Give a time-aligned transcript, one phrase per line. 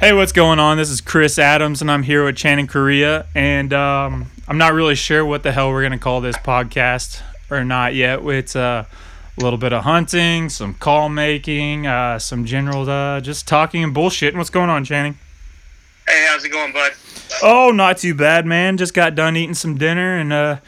[0.00, 0.76] Hey, what's going on?
[0.76, 3.26] This is Chris Adams, and I'm here with Channing Korea.
[3.34, 7.20] And um, I'm not really sure what the hell we're going to call this podcast
[7.50, 8.20] or not yet.
[8.22, 8.84] It's uh,
[9.36, 13.92] a little bit of hunting, some call making, uh, some general uh, just talking and
[13.92, 14.34] bullshit.
[14.34, 15.18] And What's going on, Channing?
[16.06, 16.92] Hey, how's it going, bud?
[17.42, 18.76] Oh, not too bad, man.
[18.76, 20.58] Just got done eating some dinner and uh,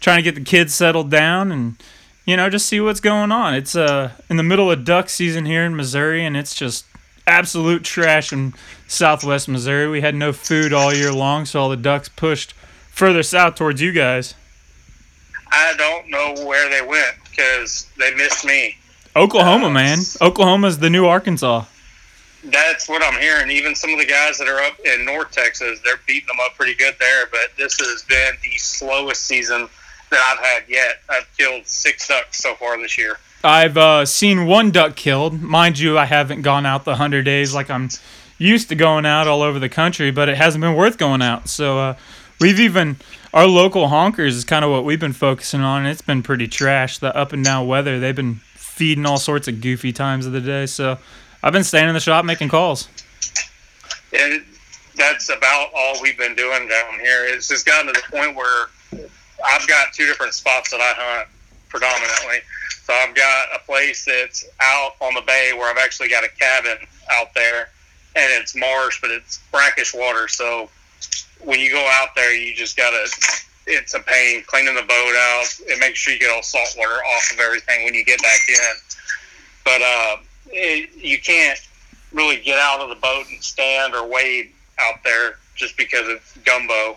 [0.00, 1.80] trying to get the kids settled down and
[2.24, 3.54] you know just see what's going on.
[3.54, 6.84] It's uh in the middle of duck season here in Missouri, and it's just
[7.26, 8.54] absolute trash in
[8.86, 9.88] southwest Missouri.
[9.88, 12.52] We had no food all year long, so all the ducks pushed
[12.90, 14.34] further south towards you guys.
[15.52, 18.76] I don't know where they went because they missed me.
[19.16, 19.98] Oklahoma, uh, man.
[20.20, 21.64] Oklahoma's the new Arkansas.
[22.44, 23.50] That's what I'm hearing.
[23.50, 26.54] Even some of the guys that are up in North Texas, they're beating them up
[26.56, 27.26] pretty good there.
[27.30, 29.68] But this has been the slowest season
[30.10, 31.02] that I've had yet.
[31.08, 33.18] I've killed six ducks so far this year.
[33.42, 35.40] I've uh, seen one duck killed.
[35.40, 37.88] Mind you, I haven't gone out the 100 days like I'm
[38.38, 41.48] used to going out all over the country, but it hasn't been worth going out.
[41.48, 41.96] So uh,
[42.38, 42.96] we've even,
[43.32, 45.86] our local honkers is kind of what we've been focusing on.
[45.86, 46.98] It's been pretty trash.
[46.98, 50.40] The up and down weather, they've been feeding all sorts of goofy times of the
[50.40, 50.66] day.
[50.66, 50.98] So
[51.42, 52.88] I've been staying in the shop making calls.
[54.12, 54.44] And
[54.96, 57.24] that's about all we've been doing down here.
[57.26, 58.66] It's just gotten to the point where
[59.46, 61.28] I've got two different spots that I hunt
[61.68, 62.40] predominantly.
[62.90, 66.28] So I've got a place that's out on the bay where I've actually got a
[66.28, 66.76] cabin
[67.12, 67.68] out there,
[68.16, 70.26] and it's marsh, but it's brackish water.
[70.26, 70.68] So
[71.38, 73.06] when you go out there, you just gotta.
[73.68, 75.46] It's a pain cleaning the boat out.
[75.68, 78.40] It makes sure you get all salt water off of everything when you get back
[78.48, 78.74] in.
[79.64, 80.16] But uh,
[80.48, 81.60] it, you can't
[82.12, 84.50] really get out of the boat and stand or wade
[84.80, 86.96] out there just because it's gumbo.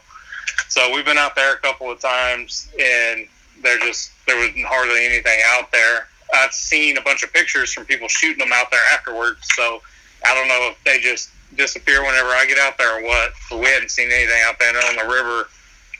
[0.69, 3.27] So we've been out there a couple of times, and
[3.61, 6.07] they're just there was hardly anything out there.
[6.33, 9.47] I've seen a bunch of pictures from people shooting them out there afterwards.
[9.55, 9.81] So
[10.25, 13.33] I don't know if they just disappear whenever I get out there or what.
[13.49, 15.47] But we hadn't seen anything out there on the river.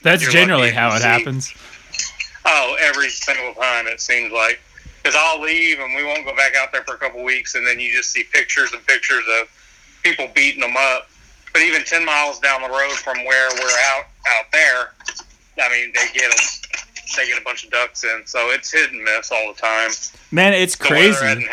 [0.02, 1.08] That's generally how it see.
[1.08, 1.54] happens.
[2.46, 4.60] Oh, every single time it seems like.
[5.02, 7.68] Because I'll leave and we won't go back out there for a couple weeks, and
[7.68, 9.50] then you just see pictures and pictures of
[10.02, 11.10] people beating them up.
[11.52, 14.94] But even ten miles down the road from where we're out out there,
[15.62, 16.46] I mean, they get them
[17.08, 18.24] get a bunch of ducks in.
[18.26, 19.92] So it's hit and miss all the time.
[20.32, 21.48] Man, it's the crazy.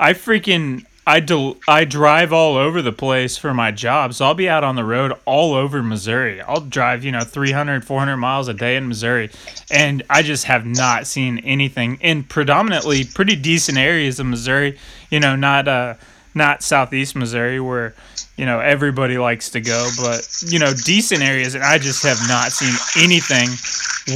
[0.00, 4.34] I freaking I del- I drive all over the place for my job, so I'll
[4.34, 6.40] be out on the road all over Missouri.
[6.40, 9.30] I'll drive, you know, 300, 400 miles a day in Missouri,
[9.70, 14.78] and I just have not seen anything in predominantly pretty decent areas of Missouri.
[15.10, 15.94] You know, not uh,
[16.34, 17.94] not southeast Missouri where
[18.42, 22.18] you know everybody likes to go, but you know, decent areas, and I just have
[22.26, 23.46] not seen anything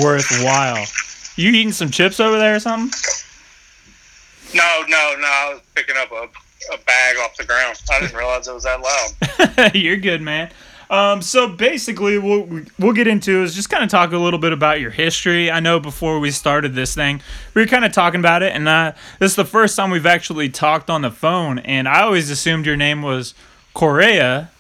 [0.03, 0.85] worthwhile.
[1.37, 2.91] You eating some chips over there or something?
[4.53, 5.29] No, no, no.
[5.29, 6.25] I was picking up a,
[6.75, 7.81] a bag off the ground.
[7.89, 9.75] I didn't realize it was that loud.
[9.77, 10.51] You're good, man.
[10.91, 12.49] Um, so basically, what
[12.81, 15.53] we'll get into is just kind of talk a little bit about your history.
[15.53, 17.21] I know before we started this thing,
[17.55, 20.05] we were kind of talking about it, and uh, this is the first time we've
[20.05, 21.61] actually talked on the phone.
[21.61, 23.33] And I always assumed your name was
[23.77, 24.51] Correa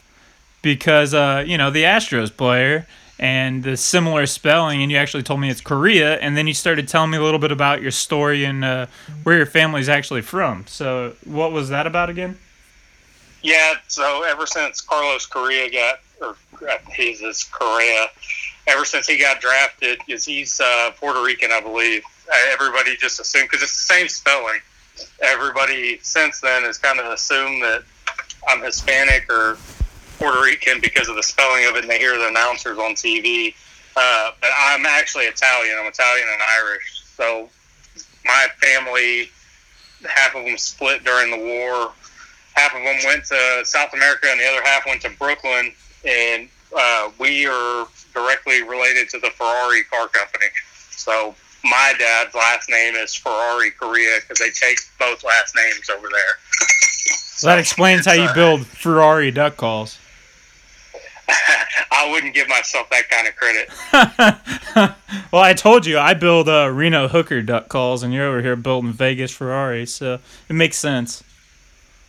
[0.61, 2.87] because, uh, you know, the Astros player
[3.19, 6.87] and the similar spelling, and you actually told me it's Korea, and then you started
[6.87, 8.87] telling me a little bit about your story and uh,
[9.23, 10.67] where your family's actually from.
[10.67, 12.37] So, what was that about again?
[13.41, 16.37] Yeah, so ever since Carlos Correa got, or
[16.69, 18.09] uh, he's this Correa,
[18.67, 22.03] ever since he got drafted, because he's uh, Puerto Rican, I believe.
[22.53, 24.61] Everybody just assumed because it's the same spelling.
[25.23, 27.83] Everybody since then has kind of assumed that
[28.47, 29.59] I'm Hispanic or
[30.19, 33.55] Puerto Rican because of the spelling of it, and they hear the announcers on TV.
[33.97, 35.77] Uh, but I'm actually Italian.
[35.79, 37.03] I'm Italian and Irish.
[37.17, 37.49] So
[38.25, 39.31] my family,
[40.09, 41.93] half of them split during the war.
[42.55, 45.73] Half of them went to South America, and the other half went to Brooklyn.
[46.05, 50.47] And uh, we are directly related to the Ferrari car company.
[50.91, 51.35] So
[51.65, 56.86] my dad's last name is Ferrari Correa because they take both last names over there.
[57.37, 59.99] So that explains how you build Ferrari duck calls.
[61.91, 64.95] I wouldn't give myself that kind of credit.
[65.33, 68.57] well, I told you I build uh, Reno Hooker duck calls, and you're over here
[68.57, 70.19] building Vegas Ferrari, so
[70.49, 71.23] it makes sense.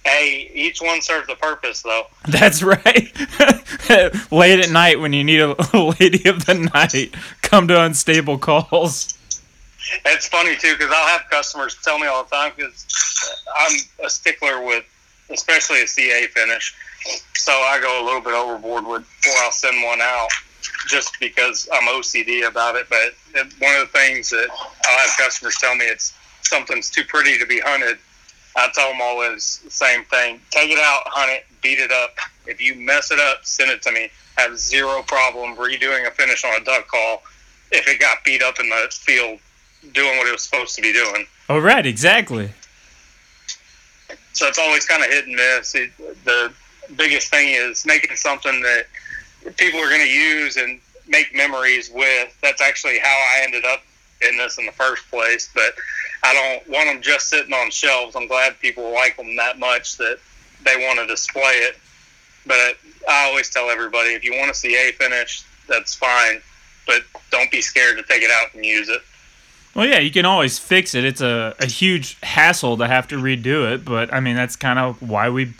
[0.05, 2.07] Hey, each one serves a purpose, though.
[2.27, 3.11] That's right.
[4.31, 5.55] Late at night, when you need a
[5.99, 9.17] lady of the night, come to unstable calls.
[10.05, 12.85] It's funny too because I'll have customers tell me all the time because
[13.57, 14.83] I'm a stickler with,
[15.29, 16.75] especially a CA finish
[17.47, 20.27] so I go a little bit overboard with before I'll send one out,
[20.87, 22.87] just because I'm OCD about it.
[22.89, 23.13] But
[23.59, 24.47] one of the things that
[24.85, 27.99] I'll have customers tell me it's something's too pretty to be hunted.
[28.55, 32.15] I tell them always the same thing: take it out, hunt it, beat it up.
[32.45, 34.09] If you mess it up, send it to me.
[34.37, 37.23] Have zero problem redoing a finish on a duck call
[37.71, 39.39] if it got beat up in the field
[39.93, 41.25] doing what it was supposed to be doing.
[41.49, 42.51] Oh, right, exactly.
[44.37, 45.73] So it's always kind of hit and miss.
[45.73, 45.89] It,
[46.23, 46.53] the
[46.95, 48.85] biggest thing is making something that
[49.57, 52.37] people are going to use and make memories with.
[52.43, 53.81] That's actually how I ended up
[54.21, 55.49] in this in the first place.
[55.55, 55.73] But
[56.21, 58.15] I don't want them just sitting on shelves.
[58.15, 60.19] I'm glad people like them that much that
[60.63, 61.75] they want to display it.
[62.45, 62.77] But
[63.09, 66.43] I always tell everybody if you want to see a finish, that's fine.
[66.85, 67.01] But
[67.31, 69.01] don't be scared to take it out and use it.
[69.77, 71.05] Well, yeah, you can always fix it.
[71.05, 74.79] It's a, a huge hassle to have to redo it, but I mean that's kind
[74.79, 75.53] of why we.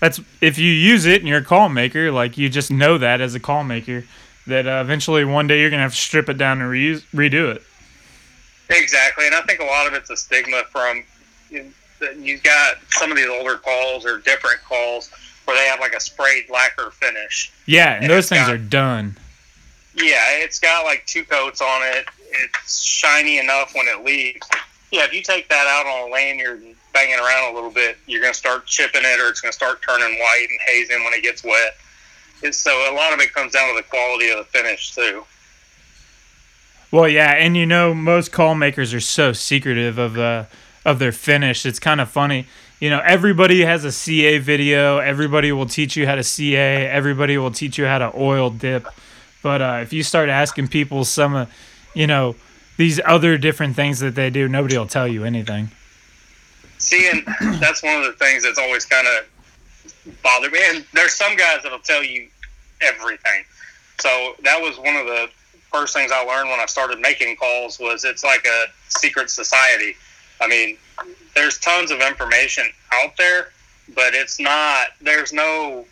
[0.00, 3.20] That's if you use it and you're a call maker, like you just know that
[3.20, 4.02] as a call maker,
[4.48, 7.54] that uh, eventually one day you're gonna have to strip it down and reuse, redo
[7.54, 7.62] it.
[8.70, 11.04] Exactly, and I think a lot of it's a stigma from
[11.48, 15.10] you've got some of these older calls or different calls
[15.44, 17.52] where they have like a sprayed lacquer finish.
[17.66, 19.16] Yeah, and, and those things got, are done.
[19.94, 24.46] Yeah, it's got like two coats on it it's shiny enough when it leaves.
[24.90, 27.70] Yeah, if you take that out on a lanyard and bang it around a little
[27.70, 30.58] bit, you're going to start chipping it, or it's going to start turning white and
[30.66, 31.76] hazing when it gets wet.
[32.42, 35.24] And so a lot of it comes down to the quality of the finish too.
[36.90, 40.46] Well, yeah, and you know most call makers are so secretive of uh,
[40.84, 41.64] of their finish.
[41.64, 42.46] It's kind of funny.
[42.80, 44.98] You know, everybody has a CA video.
[44.98, 46.88] Everybody will teach you how to CA.
[46.88, 48.88] Everybody will teach you how to oil dip.
[49.42, 51.52] But uh, if you start asking people some of
[51.94, 52.36] you know,
[52.76, 55.70] these other different things that they do, nobody will tell you anything.
[56.78, 57.24] See, and
[57.60, 60.60] that's one of the things that's always kind of bothered me.
[60.70, 62.28] And there's some guys that'll tell you
[62.80, 63.44] everything.
[64.00, 65.28] So that was one of the
[65.70, 69.94] first things I learned when I started making calls was it's like a secret society.
[70.40, 70.78] I mean,
[71.34, 73.52] there's tons of information out there,
[73.94, 74.88] but it's not.
[75.00, 75.84] There's no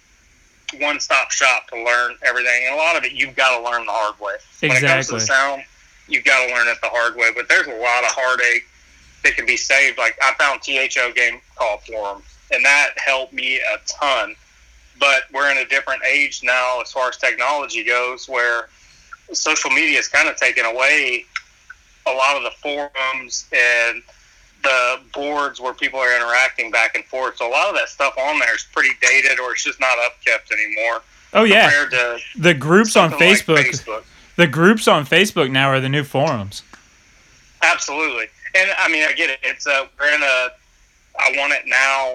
[0.78, 3.92] one-stop shop to learn everything, and a lot of it you've got to learn the
[3.92, 4.34] hard way.
[4.62, 4.68] Exactly.
[4.68, 5.62] When it comes to the sound,
[6.08, 7.30] you've got to learn it the hard way.
[7.34, 8.66] But there's a lot of heartache
[9.24, 9.98] that can be saved.
[9.98, 12.22] Like I found THO game call forum,
[12.52, 14.34] and that helped me a ton.
[14.98, 18.68] But we're in a different age now as far as technology goes, where
[19.32, 21.24] social media is kind of taken away
[22.06, 24.02] a lot of the forums and
[24.62, 27.36] the boards where people are interacting back and forth.
[27.36, 29.96] So a lot of that stuff on there is pretty dated, or it's just not
[29.98, 31.02] upkept anymore.
[31.32, 31.70] Oh yeah,
[32.36, 34.04] the groups on Facebook, like Facebook
[34.38, 36.62] the groups on Facebook now are the new forums.
[37.60, 39.40] Absolutely, and I mean I get it.
[39.42, 40.48] It's a we're in a
[41.18, 42.14] I want it now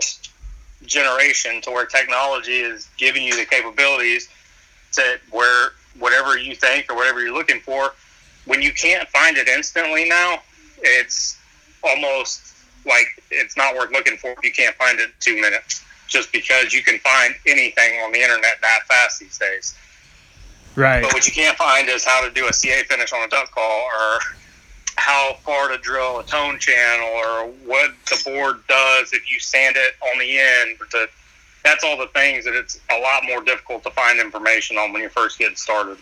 [0.86, 4.30] generation to where technology is giving you the capabilities
[4.94, 7.94] to where whatever you think or whatever you're looking for,
[8.46, 10.40] when you can't find it instantly now,
[10.82, 11.38] it's
[11.84, 12.56] almost
[12.86, 15.84] like it's not worth looking for if you can't find it in two minutes.
[16.08, 19.76] Just because you can find anything on the internet that fast these days.
[20.76, 21.04] Right.
[21.04, 23.52] But what you can't find is how to do a CA finish on a duck
[23.52, 24.20] call or
[24.96, 29.76] how far to drill a tone channel or what the board does if you sand
[29.78, 30.78] it on the end.
[30.92, 31.08] To,
[31.64, 35.02] that's all the things that it's a lot more difficult to find information on when
[35.02, 35.98] you first get started.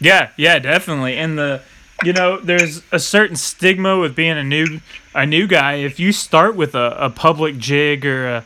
[0.00, 1.16] Yeah, yeah, definitely.
[1.16, 1.62] And the
[2.04, 4.80] you know, there's a certain stigma with being a new
[5.14, 5.74] a new guy.
[5.74, 8.44] If you start with a, a public jig or a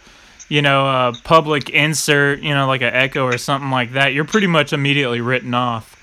[0.53, 4.27] you know, a public insert, you know, like an echo or something like that, you're
[4.27, 5.97] pretty much immediately written off.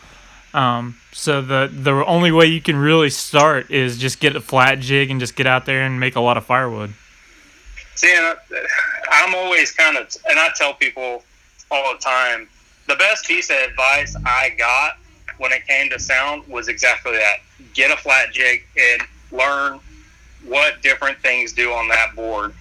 [0.56, 4.80] Um, so the the only way you can really start is just get a flat
[4.80, 6.96] jig and just get out there and make a lot of firewood.
[7.94, 8.12] See,
[9.12, 11.24] I'm always kind of, and I tell people
[11.70, 12.50] all the time,
[12.88, 14.98] the best piece of advice I got
[15.38, 17.42] when it came to sound was exactly that:
[17.76, 19.80] get a flat jig and learn
[20.44, 22.56] what different things do on that board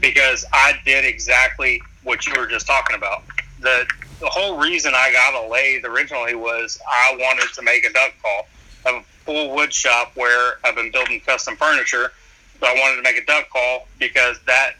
[0.00, 3.24] because I did exactly what you were just talking about.
[3.60, 3.86] The
[4.20, 8.14] the whole reason I got a lathe originally was I wanted to make a duck
[8.20, 8.48] call.
[8.84, 12.12] I have a full wood shop where I've been building custom furniture,
[12.58, 14.72] so I wanted to make a duck call because that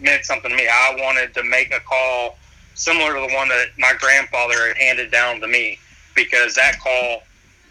[0.00, 0.68] meant something to me.
[0.68, 2.38] I wanted to make a call
[2.74, 5.78] similar to the one that my grandfather had handed down to me
[6.14, 7.22] because that call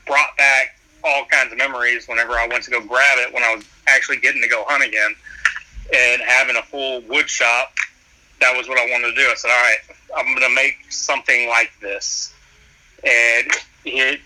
[0.05, 3.55] brought back all kinds of memories whenever I went to go grab it when I
[3.55, 5.15] was actually getting to go hunt again
[5.93, 7.73] and having a full wood shop,
[8.39, 9.27] that was what I wanted to do.
[9.29, 9.77] I said, all right,
[10.17, 12.33] I'm going to make something like this.
[13.03, 13.47] And
[13.85, 14.19] it,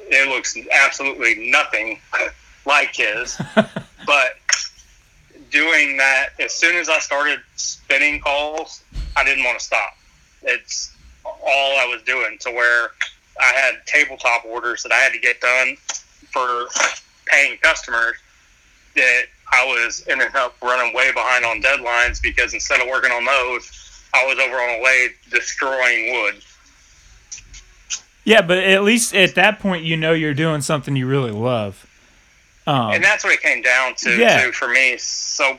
[0.00, 2.00] it looks absolutely nothing
[2.66, 3.40] like his.
[4.06, 4.36] but
[5.50, 8.82] doing that, as soon as I started spinning calls,
[9.16, 9.96] I didn't want to stop.
[10.42, 10.94] It's
[11.24, 12.90] all I was doing to where
[13.40, 15.76] I had tabletop orders that I had to get done
[16.30, 16.68] for
[17.26, 18.16] paying customers
[18.94, 23.24] that I was ended up running way behind on deadlines because instead of working on
[23.24, 23.70] those,
[24.14, 26.42] I was over on a lathe destroying wood.
[28.24, 31.86] Yeah, but at least at that point, you know you're doing something you really love.
[32.66, 34.44] Um, and that's what it came down to, yeah.
[34.44, 34.96] too, for me.
[34.98, 35.58] So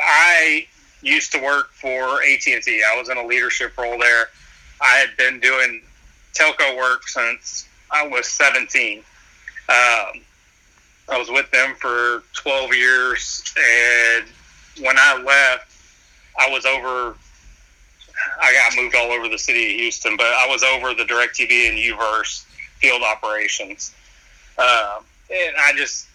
[0.00, 0.66] I
[1.00, 2.82] used to work for AT&T.
[2.92, 4.28] I was in a leadership role there.
[4.80, 5.82] I had been doing
[6.34, 9.02] telco work since I was 17.
[9.68, 10.20] Um,
[11.08, 14.26] I was with them for 12 years, and
[14.80, 15.72] when I left,
[16.38, 17.16] I was over.
[18.40, 21.68] I got moved all over the city of Houston, but I was over the DirecTV
[21.68, 22.44] and UVerse
[22.78, 23.94] field operations,
[24.56, 26.06] uh, and I just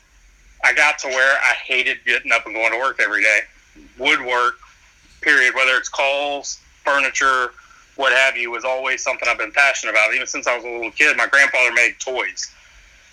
[0.63, 3.39] I got to where I hated getting up and going to work every day.
[3.98, 4.55] Woodwork,
[5.22, 5.53] period.
[5.55, 7.51] Whether it's calls, furniture,
[7.96, 10.13] what have you, was always something I've been passionate about.
[10.13, 12.53] Even since I was a little kid, my grandfather made toys.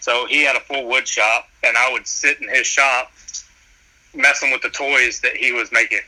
[0.06, 3.10] So he had a full wood shop, and I would sit in his shop
[4.14, 5.98] messing with the toys that he was making.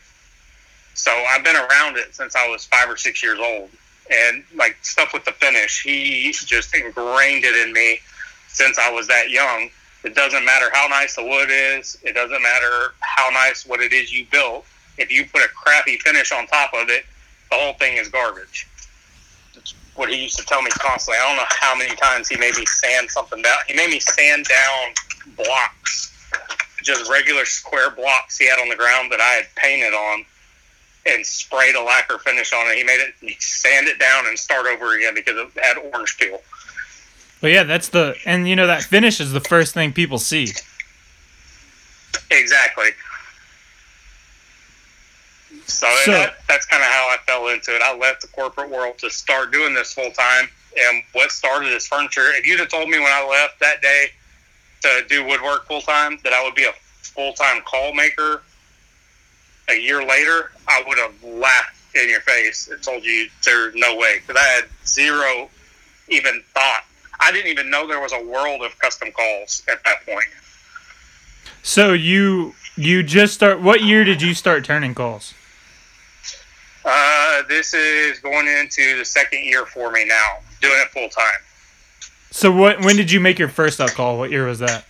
[0.95, 3.71] So I've been around it since I was five or six years old.
[4.09, 7.99] And like stuff with the finish, he just ingrained it in me
[8.47, 9.69] since I was that young.
[10.05, 13.93] It doesn't matter how nice the wood is, it doesn't matter how nice what it
[13.93, 14.65] is you built.
[14.97, 17.05] If you put a crappy finish on top of it,
[17.51, 18.69] the whole thing is garbage
[19.99, 21.19] what he used to tell me constantly.
[21.21, 23.57] I don't know how many times he made me sand something down.
[23.67, 24.95] He made me sand down
[25.37, 26.15] blocks,
[26.83, 30.25] just regular square blocks he had on the ground that I had painted on
[31.05, 32.79] and sprayed a lacquer finish on it.
[32.79, 36.17] He made it, he sand it down and start over again because it had orange
[36.19, 36.41] peel.
[37.41, 40.49] But yeah, that's the, and you know, that finish is the first thing people see.
[42.31, 42.91] Exactly.
[45.69, 47.83] So, so that, that's kind of how I fell into it.
[47.83, 50.49] I left the corporate world to start doing this full time.
[50.77, 54.07] And what started as furniture, if you'd have told me when I left that day
[54.83, 56.73] to do woodwork full time that I would be a
[57.03, 58.43] full time call maker
[59.69, 63.97] a year later, I would have laughed in your face and told you there's no
[63.97, 64.21] way.
[64.27, 65.51] Because I had zero
[66.09, 66.85] even thought.
[67.21, 70.29] I didn't even know there was a world of custom calls at that point.
[71.63, 73.61] So you you just start.
[73.61, 75.35] What year did you start turning calls?
[76.85, 81.41] Uh, this is going into the second year for me now, doing it full time.
[82.31, 82.81] So what?
[82.81, 84.19] When did you make your first up call?
[84.19, 84.85] What year was that?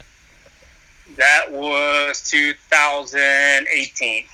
[1.16, 4.25] That was 2018.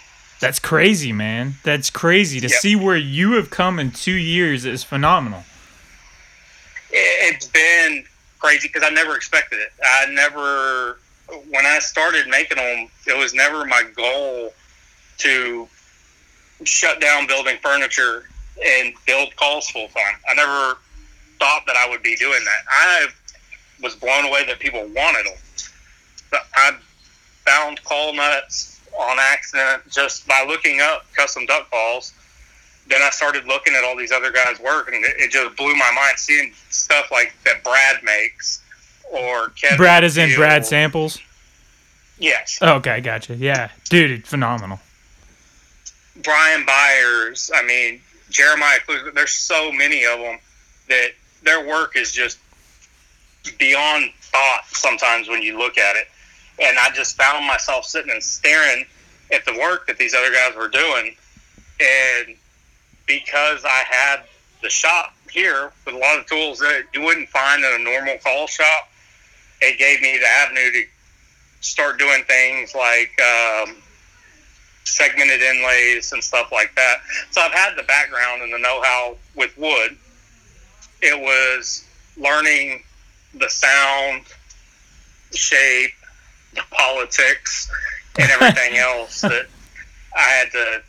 [0.40, 1.54] That's crazy, man.
[1.62, 2.60] That's crazy to yep.
[2.60, 5.44] see where you have come in two years is phenomenal.
[6.90, 8.04] It's been
[8.38, 9.72] crazy because I never expected it.
[9.82, 10.98] I never,
[11.48, 14.52] when I started making them, it was never my goal
[15.18, 15.66] to
[16.62, 18.28] shut down building furniture
[18.64, 20.14] and build calls full time.
[20.28, 20.78] I never
[21.38, 22.64] thought that I would be doing that.
[22.70, 23.06] I
[23.82, 25.38] was blown away that people wanted them.
[26.30, 26.76] But I
[27.44, 32.12] found call nuts on accident just by looking up custom duck calls.
[32.86, 35.90] Then I started looking at all these other guys' work, and it, just blew my
[35.94, 38.62] mind seeing stuff like that Brad makes
[39.10, 39.78] or Kevin.
[39.78, 41.18] Brad is in Brad samples.
[42.18, 42.58] Yes.
[42.60, 43.36] Oh, okay, gotcha.
[43.36, 44.80] Yeah, dude, it's phenomenal.
[46.22, 48.78] Brian Byers, I mean, Jeremiah
[49.14, 50.38] there's so many of them
[50.88, 51.10] that
[51.42, 52.38] their work is just
[53.58, 56.08] beyond thought sometimes when you look at it.
[56.60, 58.86] And I just found myself sitting and staring
[59.32, 61.16] at the work that these other guys were doing.
[61.80, 62.36] And
[63.06, 64.20] because I had
[64.62, 68.18] the shop here with a lot of tools that you wouldn't find in a normal
[68.18, 68.88] call shop,
[69.60, 70.84] it gave me the avenue to
[71.60, 73.76] start doing things like um,
[74.84, 76.96] segmented inlays and stuff like that.
[77.30, 79.96] So I've had the background and the know-how with wood.
[81.02, 81.84] It was
[82.16, 82.82] learning
[83.34, 84.24] the sound,
[85.32, 85.92] the shape,
[86.54, 87.70] the politics,
[88.18, 89.46] and everything else that
[90.16, 90.82] I had to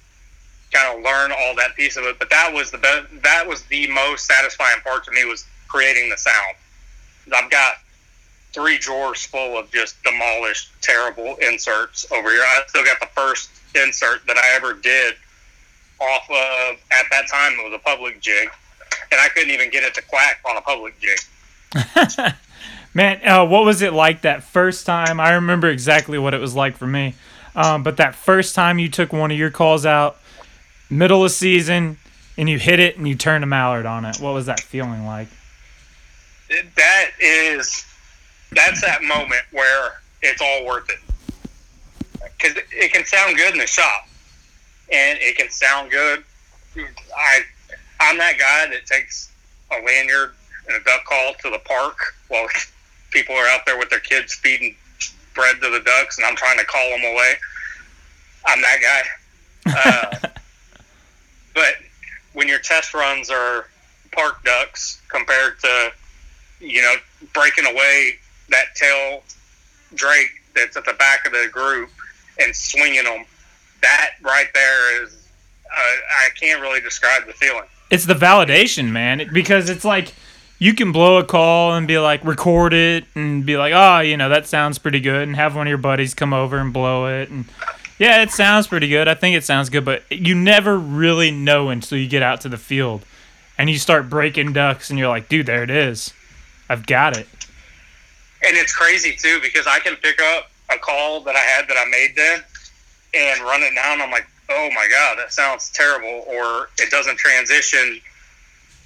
[0.72, 2.20] kind of learn all that piece of it.
[2.20, 6.10] But that was the best, that was the most satisfying part to me was creating
[6.10, 6.56] the sound.
[7.34, 7.76] I've got
[8.54, 12.42] three drawers full of just demolished, terrible inserts over here.
[12.42, 15.16] I still got the first insert that I ever did
[16.00, 18.50] off of at that time it was a public jig,
[19.12, 21.20] and I couldn't even get it to quack on a public jig.
[22.94, 25.20] Man, uh, what was it like that first time?
[25.20, 27.14] I remember exactly what it was like for me.
[27.56, 30.18] Um, but that first time you took one of your calls out,
[30.90, 31.98] middle of season,
[32.38, 34.18] and you hit it and you turned a mallard on it.
[34.18, 35.28] What was that feeling like?
[36.76, 37.86] That is,
[38.52, 41.00] that's that moment where it's all worth it
[42.38, 44.08] because it can sound good in the shop,
[44.92, 46.24] and it can sound good.
[46.78, 47.42] I
[48.00, 49.32] I'm that guy that takes
[49.72, 50.34] a lanyard
[50.68, 52.48] and a duck call to the park while
[53.12, 54.76] people are out there with their kids feeding
[55.34, 57.34] bread to the ducks, and I'm trying to call them away.
[58.46, 59.04] I'm that
[59.66, 59.72] guy.
[59.72, 60.30] Uh,
[61.54, 61.76] but
[62.34, 63.68] when your test runs are
[64.12, 65.92] park ducks compared to,
[66.60, 66.96] you know,
[67.34, 68.16] breaking away
[68.50, 69.24] that tail
[69.94, 71.90] drake that's at the back of the group
[72.40, 73.26] and swinging them,
[73.82, 75.28] that right there is,
[75.66, 77.66] uh, I can't really describe the feeling.
[77.92, 80.14] It's the validation, man, because it's like
[80.58, 84.18] you can blow a call and be like, record it and be like, oh, you
[84.18, 87.08] know, that sounds pretty good, and have one of your buddies come over and blow
[87.08, 87.30] it.
[87.30, 87.46] And
[88.00, 89.08] yeah, it sounds pretty good.
[89.08, 92.50] I think it sounds good, but you never really know until you get out to
[92.50, 93.06] the field
[93.58, 96.14] and you start breaking ducks and you're like, dude, there it is.
[96.70, 97.28] I've got it.
[98.46, 101.78] And it's crazy too because I can pick up a call that I had that
[101.78, 102.42] I made then
[103.14, 104.02] and run it down.
[104.02, 108.00] I'm like, oh my god, that sounds terrible, or it doesn't transition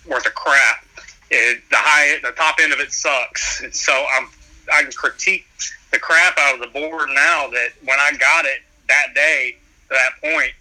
[0.08, 0.86] worth a crap.
[1.32, 3.64] It, the high, the top end of it sucks.
[3.78, 4.28] So I'm,
[4.74, 5.46] I can critique
[5.92, 9.58] the crap out of the board now that when I got it that day
[9.90, 10.54] to that point,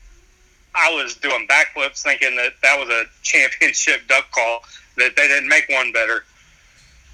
[0.74, 4.60] I was doing backflips thinking that that was a championship duck call,
[4.96, 6.24] that they didn't make one better.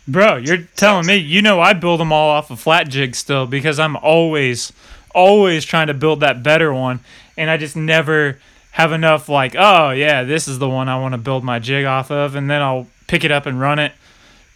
[0.07, 3.47] Bro, you're telling me, you know, I build them all off of flat jig still
[3.47, 4.73] because I'm always,
[5.15, 7.01] always trying to build that better one.
[7.37, 8.39] And I just never
[8.73, 11.85] have enough, like, oh, yeah, this is the one I want to build my jig
[11.85, 12.35] off of.
[12.35, 13.93] And then I'll pick it up and run it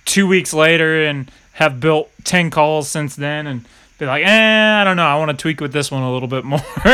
[0.05, 3.47] two weeks later and have built 10 calls since then.
[3.47, 3.65] And
[3.99, 5.07] be like, eh, I don't know.
[5.07, 6.61] I want to tweak with this one a little bit more,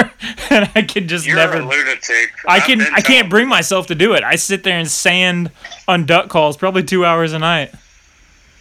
[0.50, 1.58] and I can just You're never.
[1.58, 2.32] a lunatic.
[2.46, 2.80] I can.
[2.80, 4.24] I can't bring myself to do it.
[4.24, 5.50] I sit there and sand
[5.86, 7.74] on duck calls probably two hours a night.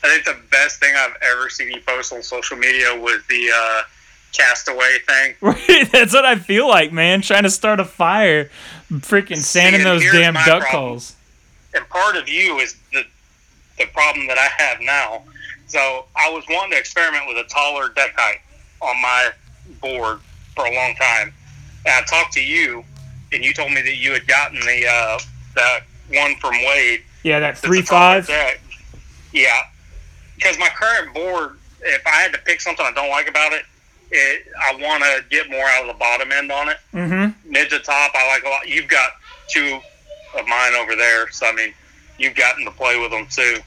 [0.03, 3.50] I think the best thing I've ever seen you post on social media was the
[3.53, 3.81] uh,
[4.31, 5.36] castaway thing.
[5.41, 7.22] Right, that's what I feel like, man.
[7.22, 8.50] Trying to start a fire,
[8.91, 10.72] freaking sanding See, those damn duck problem.
[10.72, 11.15] calls.
[11.74, 13.03] And part of you is the
[13.79, 15.24] the problem that I have now
[15.74, 18.41] so I was wanting to experiment with a taller deck height
[18.79, 19.31] on my
[19.81, 20.19] board
[20.55, 21.33] for a long time.
[21.86, 22.83] And I talked to you,
[23.31, 25.19] and you told me that you had gotten the uh,
[25.55, 25.79] that
[26.13, 27.01] one from Wade.
[27.24, 28.27] Yeah, that three five.
[28.27, 28.62] Deck.
[29.31, 29.63] Yeah,
[30.35, 33.63] because my current board, if I had to pick something I don't like about it,
[34.11, 36.77] it I want to get more out of the bottom end on it.
[36.93, 37.51] Mm-hmm.
[37.51, 38.67] Mid to top, I like a lot.
[38.67, 39.11] You've got
[39.50, 39.79] two
[40.37, 41.74] of mine over there, so I mean,
[42.17, 43.57] you've gotten to play with them too.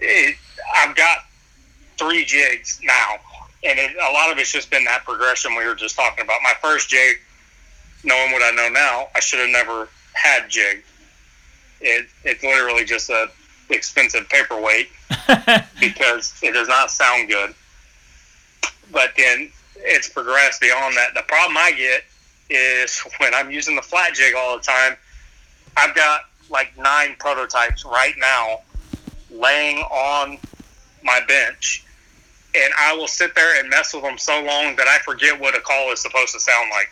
[0.00, 0.36] It,
[0.76, 1.18] I've got
[1.98, 3.16] three jigs now,
[3.64, 6.40] and it, a lot of it's just been that progression we were just talking about.
[6.42, 7.18] My first jig,
[8.04, 10.82] knowing what I know now, I should have never had jig.
[11.82, 13.30] It, it's literally just a
[13.70, 14.88] expensive paperweight
[15.80, 17.54] because it does not sound good.
[18.92, 21.14] But then it's progressed beyond that.
[21.14, 22.04] The problem I get
[22.48, 24.96] is when I'm using the flat jig all the time,
[25.76, 28.60] I've got like nine prototypes right now
[29.30, 30.38] laying on
[31.02, 31.84] my bench,
[32.54, 35.56] and I will sit there and mess with them so long that I forget what
[35.56, 36.90] a call is supposed to sound like.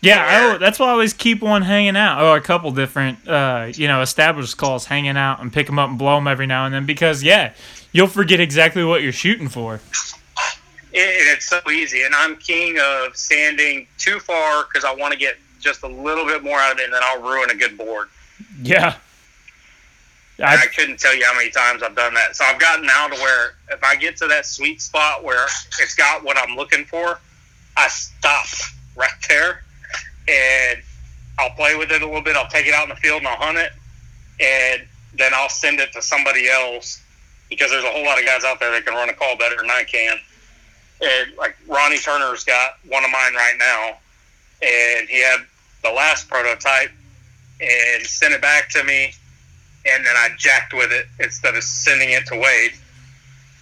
[0.00, 3.72] Yeah, I, that's why I always keep one hanging out, or a couple different, uh,
[3.74, 6.66] you know, established calls hanging out and pick them up and blow them every now
[6.66, 7.52] and then because, yeah,
[7.90, 9.80] you'll forget exactly what you're shooting for.
[10.92, 15.18] It, it's so easy, and I'm king of sanding too far because I want to
[15.18, 17.76] get just a little bit more out of it, and then I'll ruin a good
[17.76, 18.08] board.
[18.62, 18.94] Yeah,
[20.38, 22.36] I, I, couldn't tell you how many times I've done that.
[22.36, 25.44] So I've gotten now to where if I get to that sweet spot where
[25.80, 27.18] it's got what I'm looking for,
[27.76, 28.46] I stop
[28.96, 29.64] right there
[30.28, 30.80] and
[31.38, 32.36] I'll play with it a little bit.
[32.36, 33.72] I'll take it out in the field and I'll hunt it,
[34.40, 34.82] and
[35.14, 37.02] then I'll send it to somebody else
[37.48, 39.56] because there's a whole lot of guys out there that can run a call better
[39.56, 40.18] than I can.
[41.00, 43.96] And like Ronnie Turner's got one of mine right now,
[44.62, 45.40] and he had
[45.82, 46.90] the last prototype
[47.60, 49.12] and sent it back to me
[49.94, 52.72] and then I jacked with it instead of sending it to Wade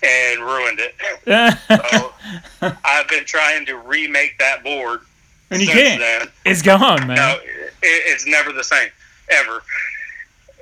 [0.03, 0.95] and ruined it.
[1.69, 2.13] so
[2.85, 5.01] I've been trying to remake that board.
[5.51, 6.01] And you can't.
[6.01, 6.29] Then.
[6.45, 7.17] It's gone, man.
[7.17, 8.89] No, it, it's never the same,
[9.31, 9.63] ever.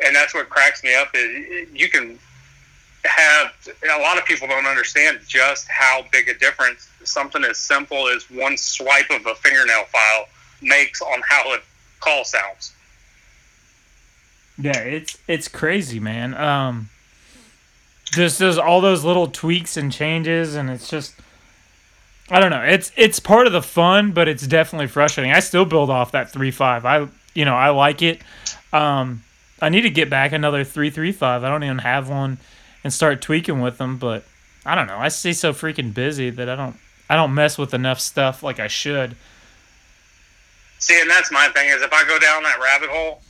[0.05, 2.19] And that's what cracks me up is you can
[3.05, 3.53] have
[3.95, 8.31] a lot of people don't understand just how big a difference something as simple as
[8.31, 10.27] one swipe of a fingernail file
[10.63, 11.59] makes on how a
[12.01, 12.73] call sounds.
[14.59, 16.35] Yeah, it's it's crazy, man.
[16.35, 16.89] Um,
[18.13, 21.15] just does all those little tweaks and changes, and it's just
[22.31, 22.63] I don't know.
[22.63, 25.33] It's it's part of the fun, but it's definitely frustrating.
[25.33, 26.85] I still build off that three five.
[26.85, 28.21] I you know I like it.
[28.73, 29.23] Um,
[29.61, 31.45] I need to get back another three three five.
[31.45, 32.39] I don't even have one,
[32.83, 33.99] and start tweaking with them.
[33.99, 34.25] But
[34.65, 34.97] I don't know.
[34.97, 36.77] I stay so freaking busy that I don't
[37.11, 39.17] I don't mess with enough stuff like I should.
[40.79, 43.23] See, and that's my thing is if I go down that rabbit hole,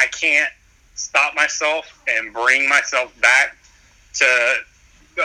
[0.00, 0.50] I can't
[0.94, 3.56] stop myself and bring myself back
[4.14, 4.56] to.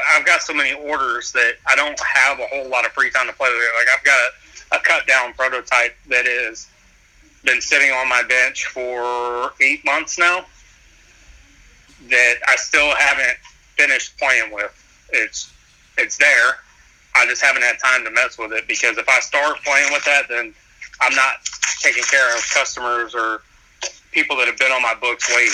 [0.09, 3.27] I've got so many orders that I don't have a whole lot of free time
[3.27, 3.71] to play with it.
[3.77, 6.67] Like I've got a cut down prototype that is
[7.43, 10.45] been sitting on my bench for eight months now
[12.09, 13.37] that I still haven't
[13.77, 14.73] finished playing with.
[15.13, 15.51] It's
[15.97, 16.57] it's there.
[17.15, 20.03] I just haven't had time to mess with it because if I start playing with
[20.05, 20.53] that, then
[21.01, 21.35] I'm not
[21.79, 23.41] taking care of customers or
[24.17, 25.53] people that have been on my books waiting.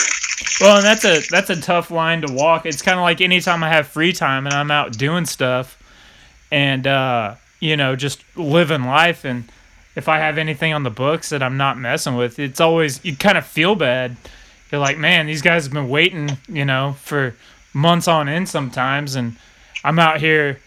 [0.61, 2.65] Well, and that's a that's a tough line to walk.
[2.65, 5.77] It's kind of like anytime I have free time and I'm out doing stuff,
[6.49, 9.43] and uh, you know just living life, and
[9.95, 13.17] if I have anything on the books that I'm not messing with, it's always you
[13.17, 14.15] kind of feel bad.
[14.71, 17.35] You're like, man, these guys have been waiting, you know, for
[17.73, 19.35] months on end sometimes, and
[19.83, 20.59] I'm out here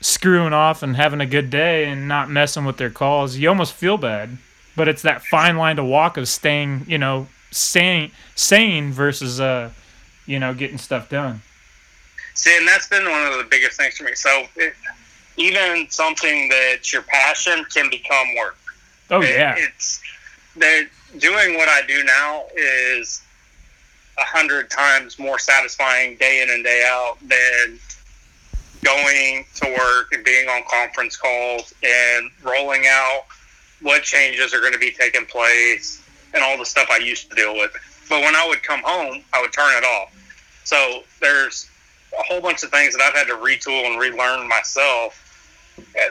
[0.00, 3.36] screwing off and having a good day and not messing with their calls.
[3.36, 4.36] You almost feel bad,
[4.76, 9.70] but it's that fine line to walk of staying, you know, sane, sane versus, uh,
[10.26, 11.40] you know, getting stuff done.
[12.34, 14.14] See, and that's been one of the biggest things for me.
[14.14, 14.74] So, it,
[15.36, 18.56] even something that's your passion can become work.
[19.10, 20.00] Oh yeah, it's
[20.56, 20.84] they
[21.18, 23.22] doing what I do now is
[24.18, 27.78] a hundred times more satisfying day in and day out than
[28.84, 33.24] going to work and being on conference calls and rolling out
[33.80, 36.03] what changes are going to be taking place
[36.34, 37.72] and all the stuff I used to deal with.
[38.08, 40.12] But when I would come home, I would turn it off.
[40.64, 41.70] So there's
[42.18, 45.20] a whole bunch of things that I've had to retool and relearn myself.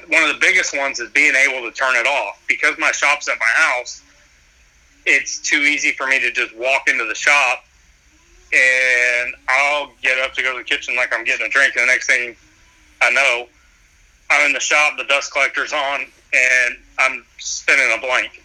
[0.07, 3.27] One of the biggest ones is being able to turn it off because my shop's
[3.29, 4.01] at my house.
[5.05, 7.65] It's too easy for me to just walk into the shop
[8.53, 11.83] and I'll get up to go to the kitchen like I'm getting a drink, and
[11.83, 12.35] the next thing
[13.01, 13.47] I know,
[14.29, 16.01] I'm in the shop, the dust collector's on,
[16.33, 18.42] and I'm spinning a blank.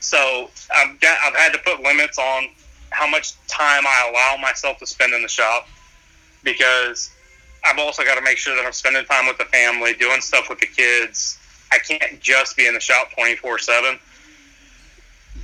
[0.00, 2.48] So I've got I've had to put limits on
[2.90, 5.68] how much time I allow myself to spend in the shop
[6.42, 7.10] because
[7.64, 10.48] I've also got to make sure that I'm spending time with the family, doing stuff
[10.48, 11.38] with the kids.
[11.70, 13.98] I can't just be in the shop 24 7.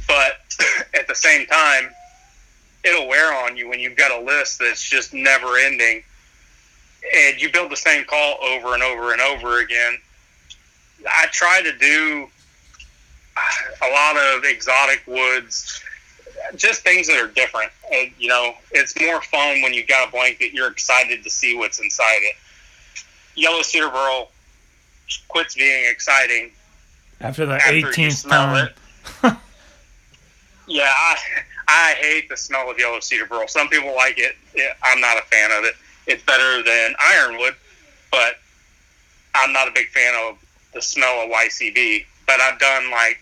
[0.06, 0.32] But
[0.94, 1.90] at the same time,
[2.84, 6.02] it'll wear on you when you've got a list that's just never ending
[7.16, 9.98] and you build the same call over and over and over again.
[11.06, 12.28] I try to do
[13.36, 15.82] a lot of exotic woods,
[16.56, 17.70] just things that are different.
[17.92, 21.56] And, you know, it's more fun when you've got a blanket, you're excited to see
[21.56, 22.36] what's inside it.
[23.34, 24.30] Yellow cedar burl
[25.28, 26.52] quits being exciting
[27.20, 28.68] after the after 18th time.
[30.66, 31.16] yeah, I,
[31.66, 33.48] I hate the smell of yellow cedar burl.
[33.48, 34.36] Some people like it.
[34.82, 35.74] I'm not a fan of it.
[36.06, 37.54] It's better than ironwood,
[38.10, 38.36] but
[39.34, 40.38] I'm not a big fan of
[40.74, 42.04] the smell of YCB.
[42.26, 43.20] But I've done like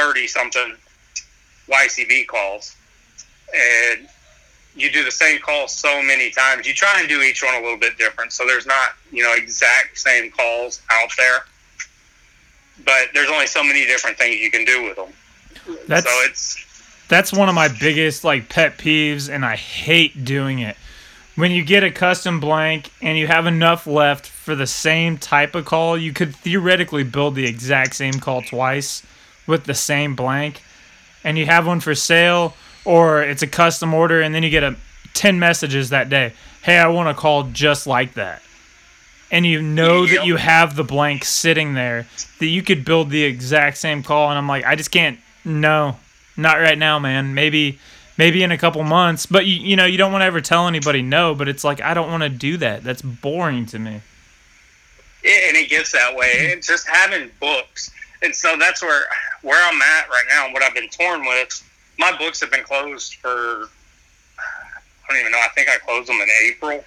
[0.00, 0.74] 30 something
[1.68, 2.74] YCB calls,
[3.54, 4.08] and
[4.74, 6.66] you do the same call so many times.
[6.66, 9.34] You try and do each one a little bit different, so there's not you know
[9.34, 11.44] exact same calls out there.
[12.84, 15.08] But there's only so many different things you can do with them.
[15.86, 20.60] That's, so it's that's one of my biggest like pet peeves, and I hate doing
[20.60, 20.76] it.
[21.36, 25.54] When you get a custom blank and you have enough left for the same type
[25.54, 29.02] of call, you could theoretically build the exact same call twice
[29.50, 30.62] with the same blank,
[31.24, 34.62] and you have one for sale, or it's a custom order, and then you get
[34.62, 34.76] a
[35.12, 36.32] ten messages that day.
[36.62, 38.42] Hey, I want a call just like that
[39.32, 40.16] and you know yep.
[40.16, 42.04] that you have the blank sitting there
[42.40, 45.96] that you could build the exact same call and i'm like i just can't no
[46.40, 47.34] not right now, man.
[47.34, 47.78] Maybe
[48.16, 49.26] maybe in a couple months.
[49.26, 51.80] But you you know, you don't want to ever tell anybody no, but it's like
[51.80, 52.82] I don't want to do that.
[52.82, 54.00] That's boring to me.
[55.22, 56.30] and it gets that way.
[56.32, 57.90] It's just having books.
[58.22, 59.06] And so that's where
[59.42, 61.66] where I'm at right now, and what I've been torn with.
[61.98, 63.68] My books have been closed for
[64.38, 66.84] I don't even know, I think I closed them in April.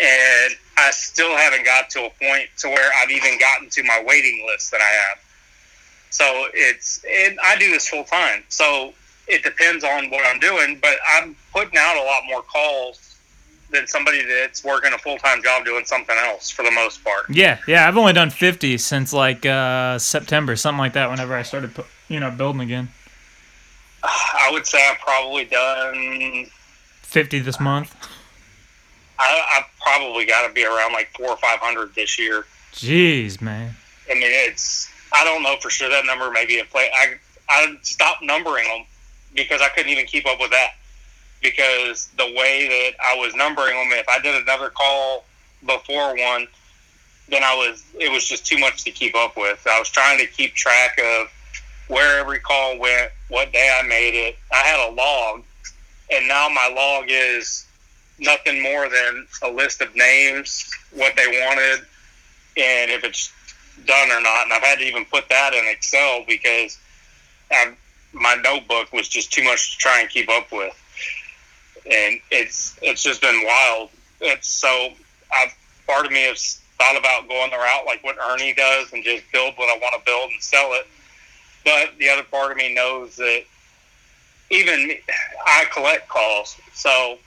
[0.00, 4.02] And I still haven't got to a point to where I've even gotten to my
[4.06, 5.18] waiting list that I have.
[6.10, 8.42] So it's it, I do this full time.
[8.48, 8.94] So
[9.28, 13.13] it depends on what I'm doing, but I'm putting out a lot more calls
[13.74, 17.28] than somebody that's working a full time job doing something else for the most part.
[17.28, 17.86] Yeah, yeah.
[17.86, 21.10] I've only done 50 since like uh, September, something like that.
[21.10, 21.72] Whenever I started,
[22.08, 22.88] you know, building again.
[24.02, 26.46] I would say I've probably done
[27.02, 27.94] 50 this month.
[29.18, 32.46] I, I've probably got to be around like four or five hundred this year.
[32.72, 33.74] Jeez, man.
[34.10, 36.90] I mean, it's I don't know for sure that number may be a play.
[36.94, 37.14] I
[37.48, 38.84] I stopped numbering them
[39.34, 40.72] because I couldn't even keep up with that
[41.44, 45.24] because the way that I was numbering them, if I did another call
[45.64, 46.48] before one,
[47.28, 49.64] then I was it was just too much to keep up with.
[49.70, 51.28] I was trying to keep track of
[51.88, 54.38] where every call went, what day I made it.
[54.50, 55.42] I had a log,
[56.10, 57.66] and now my log is
[58.18, 61.84] nothing more than a list of names, what they wanted,
[62.56, 63.32] and if it's
[63.84, 66.78] done or not, and I've had to even put that in Excel because
[67.52, 67.76] I've,
[68.12, 70.74] my notebook was just too much to try and keep up with,
[71.90, 73.90] and it's it's just been wild.
[74.20, 74.90] It's so
[75.32, 75.54] I've
[75.86, 79.24] part of me has thought about going the route like what Ernie does and just
[79.32, 80.86] build what I want to build and sell it.
[81.64, 83.44] But the other part of me knows that
[84.50, 84.92] even
[85.46, 86.56] I collect calls.
[86.72, 87.18] So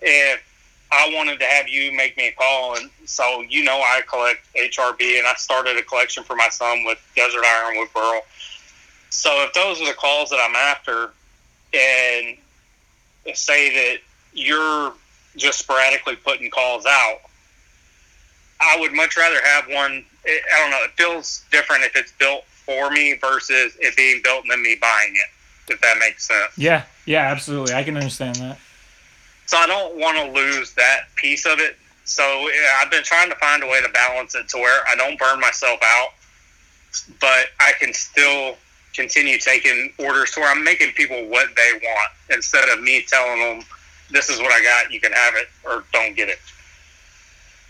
[0.00, 0.42] if
[0.90, 4.40] I wanted to have you make me a call, and so you know I collect
[4.54, 8.22] HRB, and I started a collection for my son with Desert Ironwood Burl.
[9.10, 11.12] So if those are the calls that I'm after,
[11.74, 12.38] and
[13.34, 13.98] say that
[14.32, 14.92] you're
[15.36, 17.18] just sporadically putting calls out,
[18.60, 20.04] I would much rather have one.
[20.26, 20.82] I don't know.
[20.84, 24.76] It feels different if it's built for me versus it being built and then me
[24.80, 25.72] buying it.
[25.72, 26.52] If that makes sense.
[26.56, 26.84] Yeah.
[27.06, 27.30] Yeah.
[27.30, 27.74] Absolutely.
[27.74, 28.58] I can understand that.
[29.46, 31.76] So I don't want to lose that piece of it.
[32.04, 34.94] So yeah, I've been trying to find a way to balance it to where I
[34.96, 36.08] don't burn myself out,
[37.20, 38.56] but I can still
[38.94, 43.40] continue taking orders to where I'm making people what they want instead of me telling
[43.40, 43.66] them,
[44.10, 44.92] "This is what I got.
[44.92, 46.38] You can have it or don't get it."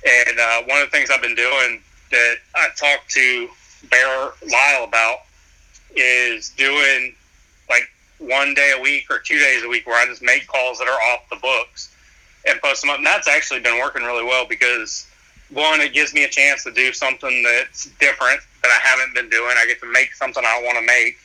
[0.07, 3.49] And uh, one of the things I've been doing that I talked to
[3.91, 5.19] Bear Lyle about
[5.95, 7.15] is doing
[7.69, 10.79] like one day a week or two days a week where I just make calls
[10.79, 11.95] that are off the books
[12.47, 12.99] and post them up.
[12.99, 15.08] And that's actually been working really well because
[15.51, 19.31] one, it gives me a chance to do something that's different that I haven't been
[19.31, 19.55] doing.
[19.57, 21.17] I get to make something I want to make,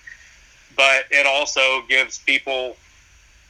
[0.77, 2.77] but it also gives people,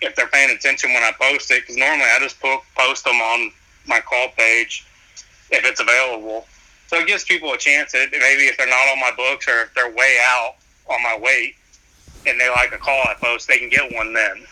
[0.02, 3.52] if they're paying attention when I post it, because normally I just post them on
[3.88, 4.86] my call page
[5.52, 6.48] if it's available.
[6.88, 7.92] So it gives people a chance.
[7.92, 10.56] That maybe if they're not on my books or if they're way out
[10.90, 11.56] on my weight
[12.26, 14.46] and they like a call I post, they can get one then.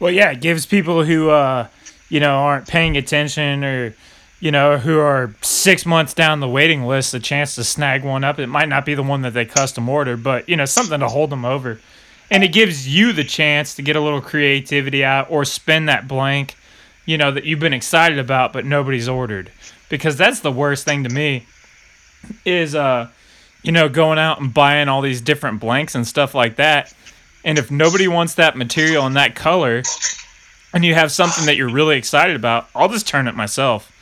[0.00, 1.66] Well, yeah, it gives people who, uh,
[2.08, 3.94] you know, aren't paying attention or,
[4.40, 8.24] you know, who are six months down the waiting list a chance to snag one
[8.24, 8.38] up.
[8.38, 11.08] It might not be the one that they custom order, but, you know, something to
[11.08, 11.80] hold them over.
[12.30, 16.06] And it gives you the chance to get a little creativity out or spin that
[16.06, 16.54] blank
[17.08, 19.50] you know, that you've been excited about but nobody's ordered.
[19.88, 21.46] Because that's the worst thing to me
[22.44, 23.08] is uh
[23.62, 26.94] you know, going out and buying all these different blanks and stuff like that.
[27.44, 29.82] And if nobody wants that material and that color
[30.72, 33.92] and you have something that you're really excited about, I'll just turn it myself.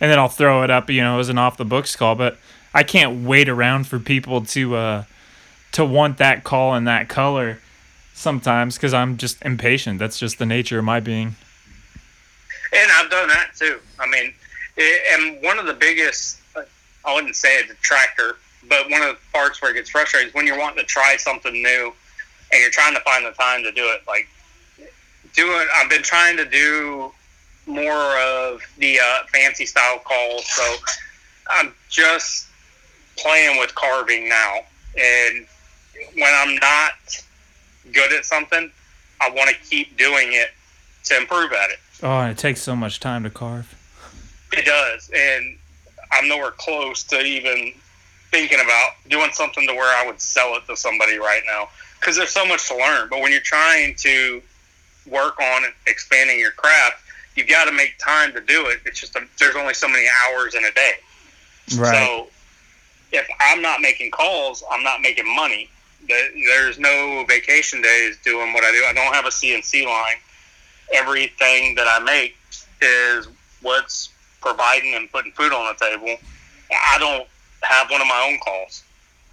[0.00, 2.38] And then I'll throw it up, you know, as an off the books call, but
[2.74, 5.04] I can't wait around for people to uh
[5.72, 7.58] to want that call and that color
[8.12, 9.98] sometimes because I'm just impatient.
[9.98, 11.34] That's just the nature of my being.
[12.72, 13.80] And I've done that too.
[13.98, 14.32] I mean,
[15.12, 16.40] and one of the biggest,
[17.04, 18.36] I wouldn't say a detractor,
[18.68, 21.16] but one of the parts where it gets frustrating is when you're wanting to try
[21.16, 21.92] something new
[22.52, 24.02] and you're trying to find the time to do it.
[24.06, 24.28] Like,
[25.34, 27.12] doing, I've been trying to do
[27.66, 30.46] more of the uh, fancy style calls.
[30.46, 30.74] So
[31.50, 32.46] I'm just
[33.18, 34.58] playing with carving now.
[34.96, 35.46] And
[36.14, 36.92] when I'm not
[37.92, 38.70] good at something,
[39.20, 40.50] I want to keep doing it
[41.04, 41.78] to improve at it.
[42.02, 43.74] Oh, and it takes so much time to carve.
[44.52, 45.56] It does, and
[46.12, 47.72] I'm nowhere close to even
[48.30, 51.68] thinking about doing something to where I would sell it to somebody right now
[51.98, 53.08] because there's so much to learn.
[53.08, 54.42] But when you're trying to
[55.06, 56.96] work on expanding your craft,
[57.36, 58.80] you've got to make time to do it.
[58.86, 60.92] It's just a, there's only so many hours in a day.
[61.76, 61.94] Right.
[61.94, 62.28] So
[63.12, 65.68] if I'm not making calls, I'm not making money.
[66.06, 68.84] There's no vacation days doing what I do.
[68.86, 70.16] I don't have a CNC line
[70.92, 72.36] everything that I make
[72.82, 73.28] is
[73.62, 76.16] what's providing and putting food on the table.
[76.70, 77.26] I don't
[77.62, 78.82] have one of my own calls.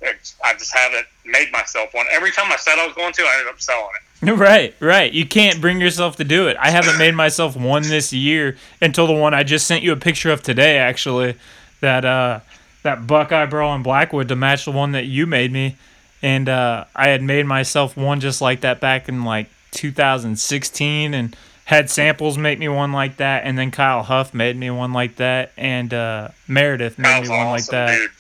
[0.02, 2.06] It's, I just haven't made myself one.
[2.12, 4.04] Every time I said I was going to, I ended up selling it.
[4.32, 5.12] Right, right.
[5.12, 6.56] You can't bring yourself to do it.
[6.58, 9.98] I haven't made myself one this year until the one I just sent you a
[9.98, 11.36] picture of today, actually.
[11.80, 12.42] That uh,
[12.84, 15.76] that Buckeye Burl and Blackwood to match the one that you made me,
[16.22, 21.36] and uh, I had made myself one just like that back in like 2016 and
[21.66, 25.16] had samples make me one like that and then Kyle Huff made me one like
[25.16, 27.98] that and uh, Meredith made Kyle's me one awesome, like that.
[27.98, 28.12] Dude.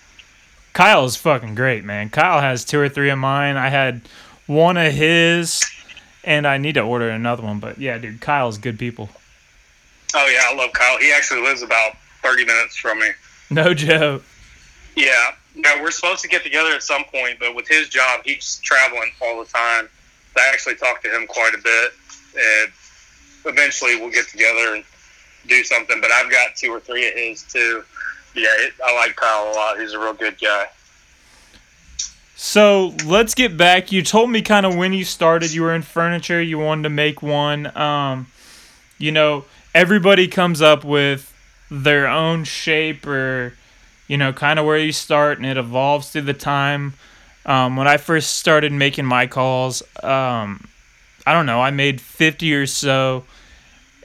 [0.73, 2.09] Kyle is fucking great, man.
[2.09, 3.57] Kyle has two or three of mine.
[3.57, 4.01] I had
[4.47, 5.61] one of his
[6.23, 9.09] and I need to order another one, but yeah, dude, Kyle's good people.
[10.13, 10.97] Oh yeah, I love Kyle.
[10.97, 13.07] He actually lives about 30 minutes from me.
[13.49, 14.23] No joke.
[14.95, 15.31] Yeah.
[15.55, 19.11] Yeah, we're supposed to get together at some point, but with his job, he's traveling
[19.21, 19.89] all the time.
[20.37, 21.91] I actually talked to him quite a bit,
[22.35, 22.71] and
[23.45, 24.83] eventually we'll get together and
[25.47, 25.99] do something.
[25.99, 27.83] But I've got two or three of his too.
[28.33, 29.79] Yeah, it, I like Kyle a lot.
[29.79, 30.67] He's a real good guy.
[32.43, 33.91] So let's get back.
[33.91, 35.53] You told me kind of when you started.
[35.53, 36.41] You were in furniture.
[36.41, 37.77] You wanted to make one.
[37.77, 38.25] Um,
[38.97, 41.31] you know, everybody comes up with
[41.69, 43.53] their own shape or
[44.07, 46.95] you know, kind of where you start, and it evolves through the time.
[47.45, 50.67] Um, when I first started making my calls, um,
[51.25, 53.23] I don't know, I made 50 or so,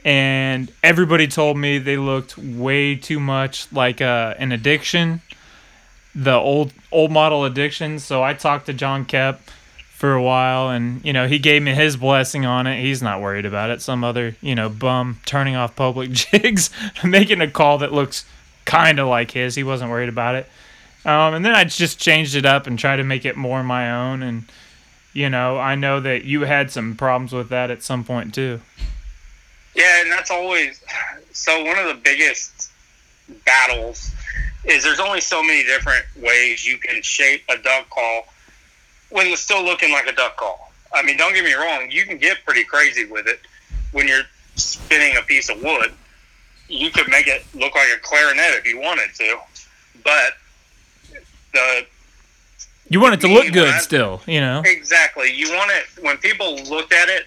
[0.05, 5.21] and everybody told me they looked way too much like uh, an addiction,
[6.17, 7.99] the old old model addiction.
[7.99, 9.39] So I talked to John Kep
[9.91, 12.81] for a while, and you know he gave me his blessing on it.
[12.81, 13.81] He's not worried about it.
[13.81, 16.69] Some other you know bum turning off public jigs,
[17.03, 18.25] making a call that looks
[18.65, 19.55] kind of like his.
[19.55, 20.49] He wasn't worried about it.
[21.05, 23.89] Um, and then I just changed it up and tried to make it more my
[23.89, 24.21] own.
[24.21, 24.43] And,
[25.13, 28.59] you know, I know that you had some problems with that at some point too.
[29.73, 30.83] Yeah, and that's always
[31.31, 32.71] so one of the biggest
[33.45, 34.11] battles
[34.65, 38.25] is there's only so many different ways you can shape a duck call
[39.09, 40.71] when it's still looking like a duck call.
[40.93, 43.39] I mean, don't get me wrong, you can get pretty crazy with it
[43.91, 44.23] when you're
[44.55, 45.93] spinning a piece of wood
[46.69, 49.37] you could make it look like a clarinet if you wanted to,
[50.03, 50.33] but
[51.53, 51.85] the
[52.89, 54.61] you want it to look good I, still, you know.
[54.65, 55.33] Exactly.
[55.33, 57.25] You want it when people look at it,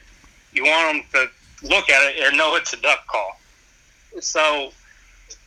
[0.52, 1.30] you want them
[1.62, 3.38] to look at it and know it's a duck call.
[4.20, 4.72] So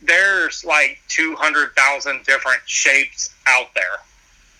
[0.04, 3.82] there's like 200,000 different shapes out there.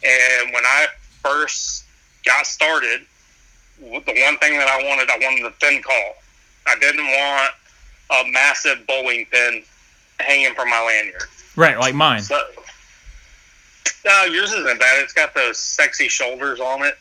[0.03, 0.87] And when I
[1.23, 1.85] first
[2.25, 3.03] got started,
[3.79, 6.15] the one thing that I wanted, I wanted a thin call.
[6.67, 7.53] I didn't want
[8.11, 9.63] a massive bowling pin
[10.21, 11.29] hanging from my lanyard.
[11.57, 12.23] Right, like mine.
[12.23, 12.41] So,
[14.05, 15.03] no, yours isn't bad.
[15.03, 16.99] It's got those sexy shoulders on it.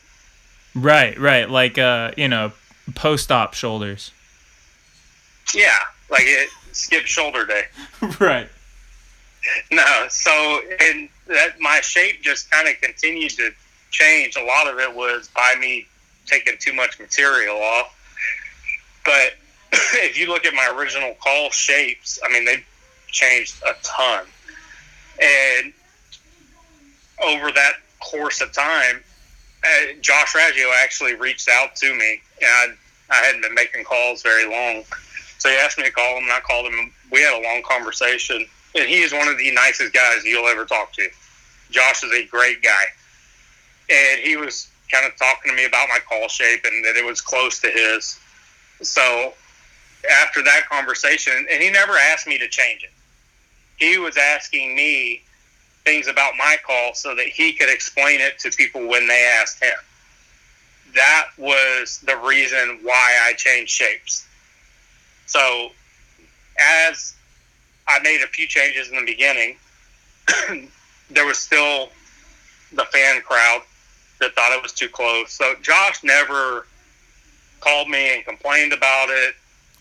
[0.74, 2.52] Right, right, like uh, you know,
[2.94, 4.10] post-op shoulders.
[5.54, 5.78] Yeah,
[6.10, 7.64] like it skipped shoulder day.
[8.20, 8.48] right.
[9.70, 13.50] No, so and that my shape just kind of continued to
[13.90, 14.36] change.
[14.36, 15.86] A lot of it was by me
[16.26, 17.94] taking too much material off,
[19.04, 19.34] but
[19.72, 22.64] if you look at my original call shapes, I mean, they've
[23.08, 24.24] changed a ton.
[25.22, 25.72] And
[27.22, 29.02] over that course of time,
[29.64, 32.76] uh, Josh Raggio actually reached out to me, and
[33.10, 34.84] I, I hadn't been making calls very long.
[35.44, 36.90] So he asked me to call him, and I called him.
[37.12, 40.64] We had a long conversation, and he is one of the nicest guys you'll ever
[40.64, 41.06] talk to.
[41.70, 42.84] Josh is a great guy,
[43.90, 47.04] and he was kind of talking to me about my call shape and that it
[47.04, 48.18] was close to his.
[48.80, 49.34] So
[50.22, 52.92] after that conversation, and he never asked me to change it.
[53.76, 55.24] He was asking me
[55.84, 59.62] things about my call so that he could explain it to people when they asked
[59.62, 59.76] him.
[60.94, 64.24] That was the reason why I changed shapes.
[65.26, 65.70] So,
[66.58, 67.14] as
[67.88, 69.56] I made a few changes in the beginning,
[71.10, 71.90] there was still
[72.72, 73.62] the fan crowd
[74.20, 75.32] that thought it was too close.
[75.32, 76.66] So, Josh never
[77.60, 79.34] called me and complained about it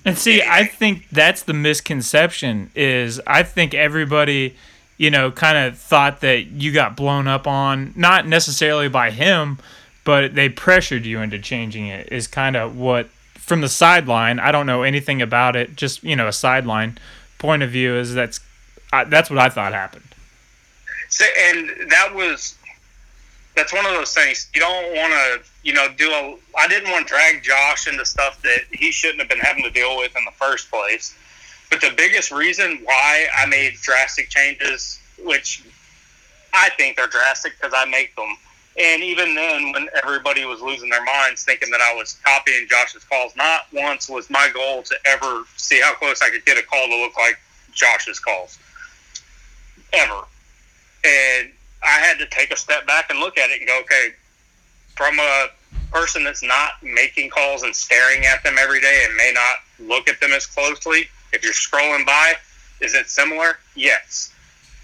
[0.05, 4.55] and see, I think that's the misconception is I think everybody,
[4.97, 9.59] you know, kind of thought that you got blown up on, not necessarily by him,
[10.03, 13.07] but they pressured you into changing it is kind of what
[13.43, 16.97] from the sideline, I don't know anything about it, just, you know, a sideline
[17.39, 18.39] point of view is that's
[18.93, 20.05] I, that's what I thought happened.
[21.09, 22.55] So, and that was
[23.55, 26.89] that's one of those things you don't want to you know do a i didn't
[26.89, 30.15] want to drag josh into stuff that he shouldn't have been having to deal with
[30.17, 31.15] in the first place
[31.69, 35.63] but the biggest reason why i made drastic changes which
[36.53, 38.35] i think they're drastic because i make them
[38.79, 43.03] and even then when everybody was losing their minds thinking that i was copying josh's
[43.03, 46.63] calls not once was my goal to ever see how close i could get a
[46.63, 47.39] call to look like
[47.73, 48.57] josh's calls
[49.93, 50.23] ever
[51.03, 51.51] and
[51.83, 54.13] I had to take a step back and look at it and go, okay,
[54.95, 55.47] from a
[55.91, 60.07] person that's not making calls and staring at them every day and may not look
[60.07, 62.33] at them as closely, if you're scrolling by,
[62.79, 63.57] is it similar?
[63.75, 64.33] Yes.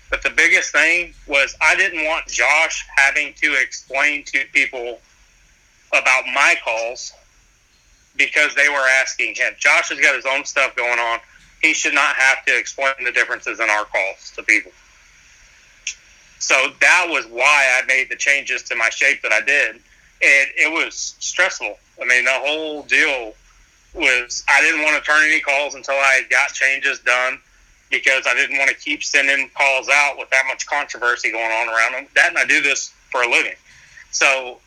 [0.10, 5.00] But the biggest thing was I didn't want Josh having to explain to people
[5.92, 7.14] about my calls
[8.16, 9.54] because they were asking him.
[9.58, 11.20] Josh has got his own stuff going on.
[11.62, 14.72] He should not have to explain the differences in our calls to people.
[16.40, 19.76] So that was why I made the changes to my shape that I did.
[19.76, 21.78] And it was stressful.
[22.02, 23.34] I mean, the whole deal
[23.94, 27.40] was I didn't want to turn any calls until I got changes done
[27.90, 31.68] because I didn't want to keep sending calls out with that much controversy going on
[31.68, 32.08] around them.
[32.16, 33.56] That and I do this for a living.
[34.12, 34.60] So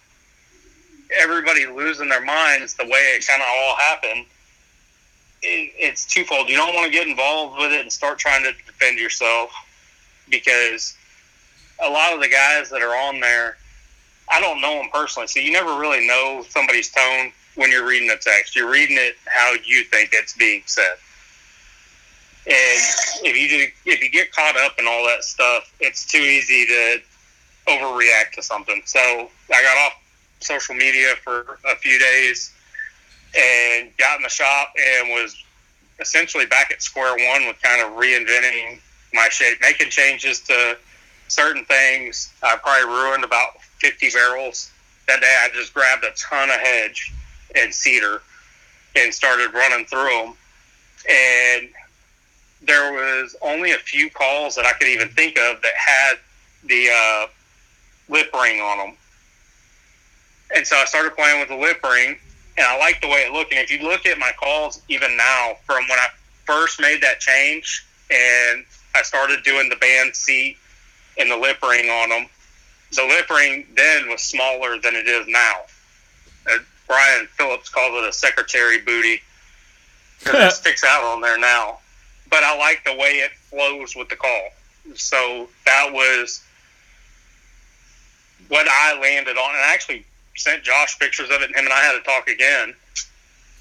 [1.16, 4.26] everybody losing their minds the way it kind of all happened,
[5.42, 6.48] it, it's twofold.
[6.48, 9.52] You don't want to get involved with it and start trying to defend yourself
[10.28, 10.96] because
[11.84, 13.56] a lot of the guys that are on there,
[14.30, 18.10] I don't know them personally, so you never really know somebody's tone when you're reading
[18.10, 18.56] a text.
[18.56, 20.94] You're reading it how you think it's being said.
[22.44, 22.82] And
[23.24, 27.00] if you if you get caught up in all that stuff, it's too easy to
[27.68, 28.82] overreact to something.
[28.84, 29.92] So I got off
[30.40, 32.52] social media for a few days
[33.36, 35.36] and got in the shop and was
[36.00, 38.80] essentially back at square one with kind of reinventing
[39.14, 40.76] my shape, making changes to
[41.28, 42.32] certain things.
[42.42, 44.70] I probably ruined about 50 barrels
[45.06, 45.36] that day.
[45.44, 47.12] I just grabbed a ton of hedge
[47.54, 48.22] and cedar
[48.96, 50.34] and started running through them.
[51.08, 51.68] And
[52.64, 56.14] there was only a few calls that I could even think of that had
[56.64, 57.26] the uh,
[58.08, 58.96] lip ring on them.
[60.54, 62.16] And so I started playing with the lip ring,
[62.56, 63.52] and I liked the way it looked.
[63.52, 66.08] And if you look at my calls, even now, from when I
[66.44, 70.58] first made that change, and I started doing the band seat
[71.18, 72.26] and the lip ring on them,
[72.94, 75.62] the lip ring then was smaller than it is now.
[76.46, 79.22] Uh, Brian Phillips calls it a secretary booty
[80.18, 81.78] because it sticks out on there now.
[82.32, 84.48] But I like the way it flows with the call.
[84.94, 86.42] So that was
[88.48, 89.50] what I landed on.
[89.50, 92.28] And I actually sent Josh pictures of it, and him and I had to talk
[92.28, 92.74] again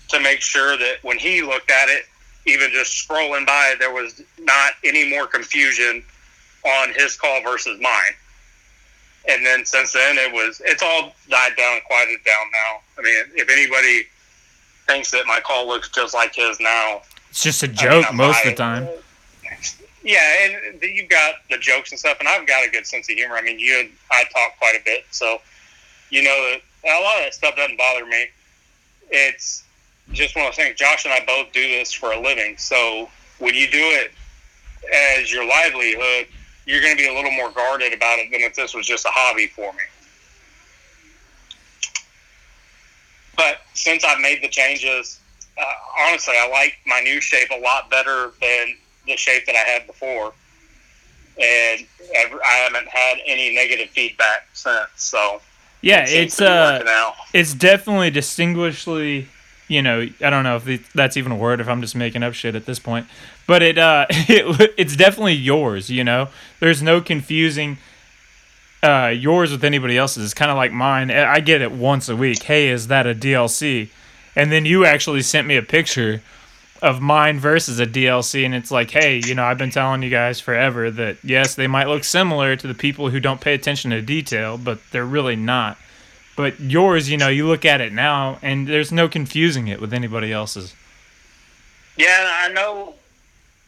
[0.07, 2.05] to make sure that when he looked at it,
[2.45, 6.01] even just scrolling by, there was not any more confusion
[6.65, 8.15] on his call versus mine.
[9.28, 12.80] And then since then, it was it's all died down, quieted down now.
[12.97, 14.07] I mean, if anybody
[14.88, 17.01] thinks that my call looks just like his now,
[17.32, 18.89] it's just a joke I mean, most of the time.
[20.03, 23.15] Yeah, and you've got the jokes and stuff, and I've got a good sense of
[23.15, 23.36] humor.
[23.36, 25.39] I mean, you and I talk quite a bit, so
[26.09, 28.25] you know a lot of that stuff doesn't bother me.
[29.11, 29.63] It's
[30.11, 30.77] just one of those things.
[30.77, 33.09] Josh and I both do this for a living, so
[33.39, 34.11] when you do it
[34.93, 36.27] as your livelihood,
[36.65, 39.05] you're going to be a little more guarded about it than if this was just
[39.05, 39.84] a hobby for me.
[43.38, 45.20] But since I've made the changes,
[45.58, 45.64] uh,
[46.08, 48.76] honestly, I like my new shape a lot better than
[49.06, 50.34] the shape that I had before.
[51.41, 51.86] And
[52.16, 54.88] I haven't had any negative feedback since.
[54.95, 55.41] So
[55.82, 59.28] yeah, it it's uh, it's definitely distinguishedly
[59.72, 62.34] you know, I don't know if that's even a word if I'm just making up
[62.34, 63.08] shit at this point,
[63.47, 65.89] but it uh, it it's definitely yours.
[65.89, 66.28] You know,
[66.60, 67.78] there's no confusing
[68.84, 70.26] uh, yours with anybody else's.
[70.26, 71.10] It's kind of like mine.
[71.10, 72.43] I get it once a week.
[72.43, 73.89] Hey, is that a DLC?
[74.36, 76.21] And then you actually sent me a picture
[76.82, 80.09] of mine versus a DLC, and it's like, hey, you know, I've been telling you
[80.09, 83.91] guys forever that yes, they might look similar to the people who don't pay attention
[83.91, 85.77] to detail, but they're really not.
[86.36, 89.93] But yours, you know, you look at it now, and there's no confusing it with
[89.93, 90.73] anybody else's.
[91.97, 92.95] Yeah, I know.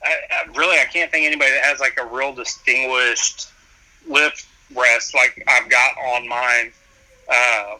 [0.04, 3.50] I, I really, I can't think anybody that has like a real distinguished
[4.08, 4.34] lip
[4.76, 6.72] rest like I've got on mine.
[7.30, 7.76] Uh,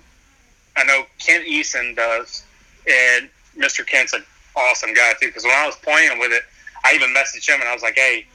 [0.76, 2.44] I know Kent Eason does,
[2.88, 3.86] and Mr.
[3.86, 4.24] Kent's an
[4.56, 5.28] awesome guy too.
[5.28, 6.44] Because when I was playing with it,
[6.84, 8.26] I even messaged him and I was like, "Hey,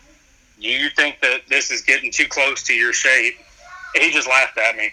[0.60, 3.38] do you think that this is getting too close to your shape?"
[3.94, 4.92] And he just laughed at me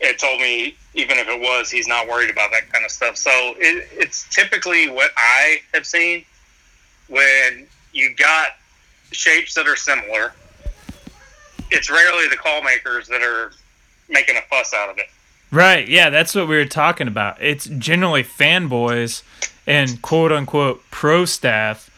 [0.00, 3.16] and told me even if it was, he's not worried about that kind of stuff.
[3.16, 6.24] So it, it's typically what I have seen
[7.08, 8.48] when you got
[9.12, 10.32] shapes that are similar.
[11.70, 13.52] It's rarely the call makers that are
[14.08, 15.06] making a fuss out of it.
[15.54, 15.86] Right.
[15.86, 17.40] Yeah, that's what we were talking about.
[17.40, 19.22] It's generally fanboys
[19.68, 21.88] and quote unquote pro staff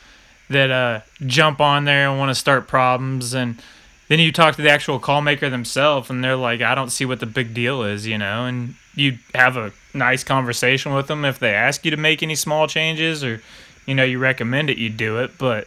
[0.51, 3.61] that uh, jump on there and want to start problems and
[4.09, 7.05] then you talk to the actual call maker themselves and they're like i don't see
[7.05, 11.25] what the big deal is you know and you have a nice conversation with them
[11.25, 13.43] if they ask you to make any small changes or
[13.87, 15.67] you know you recommend it you do it but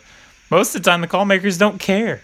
[0.50, 2.22] most of the time the call makers don't care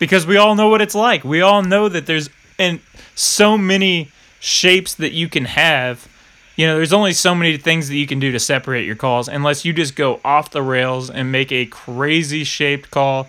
[0.00, 2.28] because we all know what it's like we all know that there's
[2.58, 2.80] and
[3.14, 4.10] so many
[4.40, 6.08] shapes that you can have
[6.56, 9.28] you know there's only so many things that you can do to separate your calls
[9.28, 13.28] unless you just go off the rails and make a crazy shaped call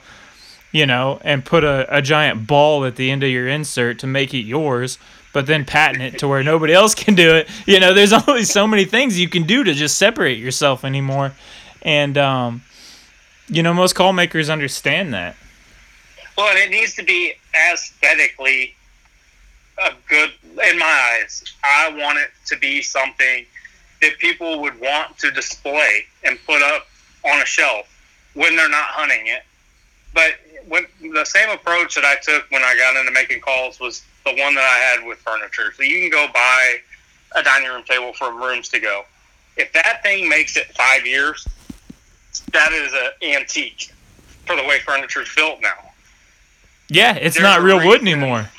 [0.71, 4.07] you know, and put a, a giant ball at the end of your insert to
[4.07, 4.97] make it yours,
[5.33, 7.49] but then patent it to where nobody else can do it.
[7.65, 11.33] You know, there's only so many things you can do to just separate yourself anymore.
[11.81, 12.61] And, um,
[13.47, 15.35] you know, most call makers understand that.
[16.37, 17.33] Well, it needs to be
[17.71, 18.75] aesthetically
[19.77, 21.43] a good, in my eyes.
[21.63, 23.45] I want it to be something
[24.01, 26.87] that people would want to display and put up
[27.25, 27.87] on a shelf
[28.33, 29.43] when they're not hunting it.
[30.13, 30.35] But
[30.67, 34.31] when the same approach that I took when I got into making calls was the
[34.31, 35.73] one that I had with furniture.
[35.75, 36.77] So you can go buy
[37.35, 39.03] a dining room table from Rooms to Go.
[39.57, 41.47] If that thing makes it five years,
[42.53, 43.91] that is an antique
[44.45, 45.91] for the way furniture is built now.
[46.89, 48.49] Yeah, it's there's not real wood anymore.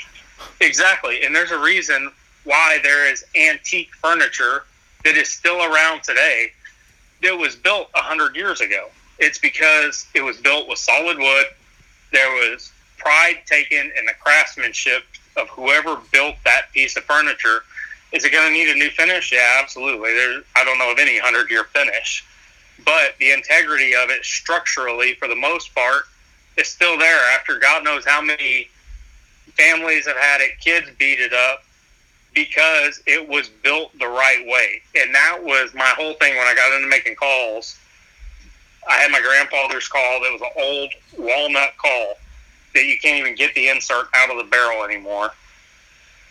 [0.63, 2.13] Exactly, and there's a reason
[2.45, 4.63] why there is antique furniture
[5.05, 6.53] that is still around today
[7.21, 8.89] that was built a hundred years ago.
[9.19, 11.47] It's because it was built with solid wood.
[12.13, 15.03] There was pride taken in the craftsmanship
[15.37, 17.65] of whoever built that piece of furniture.
[18.13, 19.33] Is it going to need a new finish?
[19.33, 20.15] Yeah, absolutely.
[20.15, 22.25] There, I don't know of any hundred year finish,
[22.85, 26.05] but the integrity of it structurally, for the most part,
[26.57, 27.21] is still there.
[27.35, 28.69] After God knows how many
[29.57, 31.65] families have had it, kids beat it up
[32.35, 34.81] because it was built the right way.
[34.97, 37.79] And that was my whole thing when I got into making calls.
[38.89, 42.15] I had my grandfather's call that was an old walnut call
[42.75, 45.31] that you can't even get the insert out of the barrel anymore.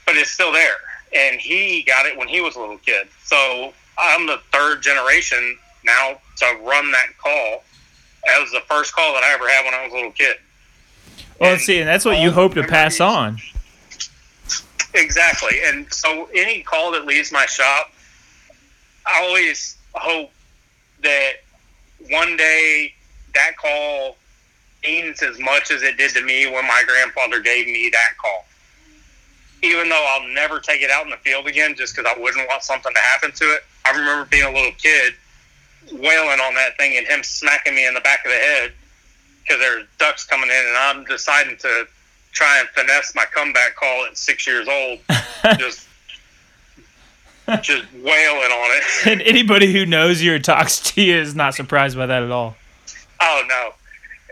[0.06, 0.78] But it's still there.
[1.16, 3.08] And he got it when he was a little kid.
[3.24, 7.64] So I'm the third generation now to run that call.
[8.26, 10.38] That was the first call that I ever had when I was a little kid.
[11.42, 13.40] Well, and see, and that's what you hope to pass on.
[14.94, 15.58] Exactly.
[15.66, 17.92] And so any call that leaves my shop,
[19.08, 20.30] I always hope
[21.02, 21.32] that
[22.12, 22.94] one day
[23.34, 24.18] that call
[24.84, 28.46] means as much as it did to me when my grandfather gave me that call.
[29.64, 32.48] Even though I'll never take it out in the field again just because I wouldn't
[32.50, 33.64] want something to happen to it.
[33.84, 35.16] I remember being a little kid
[35.92, 38.74] wailing on that thing and him smacking me in the back of the head
[39.44, 41.88] because there's ducks coming in and I'm deciding to
[42.32, 45.00] try and finesse my comeback call at six years old.
[45.58, 45.88] just
[47.62, 48.84] just wailing on it.
[49.08, 52.32] and anybody who knows you or talks to you is not surprised by that at
[52.32, 52.56] all.
[53.20, 53.72] Oh no.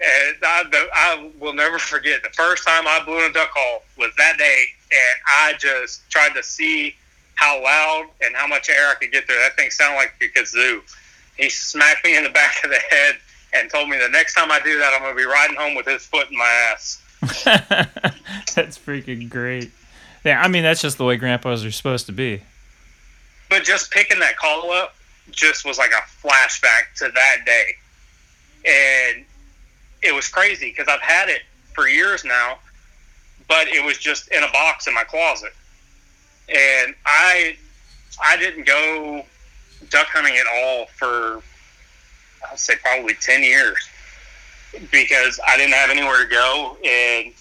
[0.02, 3.84] And I, I will never forget the first time I blew in a duck call
[3.98, 6.96] was that day, and I just tried to see
[7.36, 9.38] how loud and how much air I could get there.
[9.40, 10.82] That thing sounded like a kazoo.
[11.38, 13.18] He smacked me in the back of the head
[13.54, 15.76] and told me the next time I do that, I'm going to be riding home
[15.76, 17.02] with his foot in my ass.
[18.56, 19.72] that's freaking great.
[20.24, 22.42] Yeah, I mean that's just the way grandpas are supposed to be.
[23.50, 24.96] But just picking that call up
[25.32, 27.76] just was like a flashback to that day,
[28.66, 29.26] and
[30.02, 31.42] it was crazy because I've had it
[31.74, 32.60] for years now,
[33.48, 35.54] but it was just in a box in my closet,
[36.48, 37.58] and I
[38.24, 39.24] I didn't go
[39.90, 41.42] duck hunting at all for
[42.52, 43.78] I'd say probably ten years
[44.92, 47.34] because I didn't have anywhere to go, and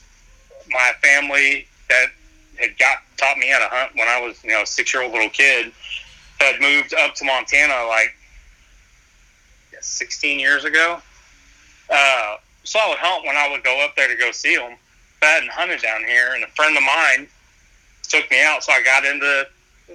[0.70, 2.06] my family that
[2.58, 5.02] had got taught me how to hunt when I was you know a six year
[5.02, 5.72] old little kid
[6.40, 8.14] had moved up to Montana like
[9.80, 11.00] 16 years ago.
[11.90, 14.76] Uh, so I would hunt when I would go up there to go see them.
[15.20, 17.26] But I hadn't hunted down here, and a friend of mine
[18.02, 19.46] took me out, so I got into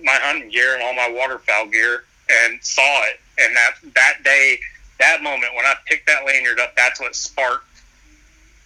[0.04, 3.20] my hunting gear and all my waterfowl gear and saw it.
[3.40, 4.60] And that that day
[5.00, 7.66] that moment when I picked that lanyard up, that's what sparked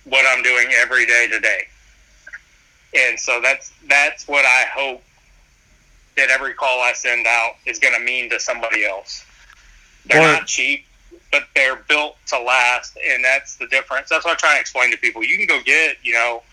[0.05, 1.67] what I'm doing every day today.
[2.95, 5.03] And so that's that's what I hope
[6.15, 9.23] that every call I send out is going to mean to somebody else.
[10.05, 10.85] They're well, not cheap,
[11.31, 14.09] but they're built to last, and that's the difference.
[14.09, 15.23] That's what I try to explain to people.
[15.23, 16.43] You can go get you know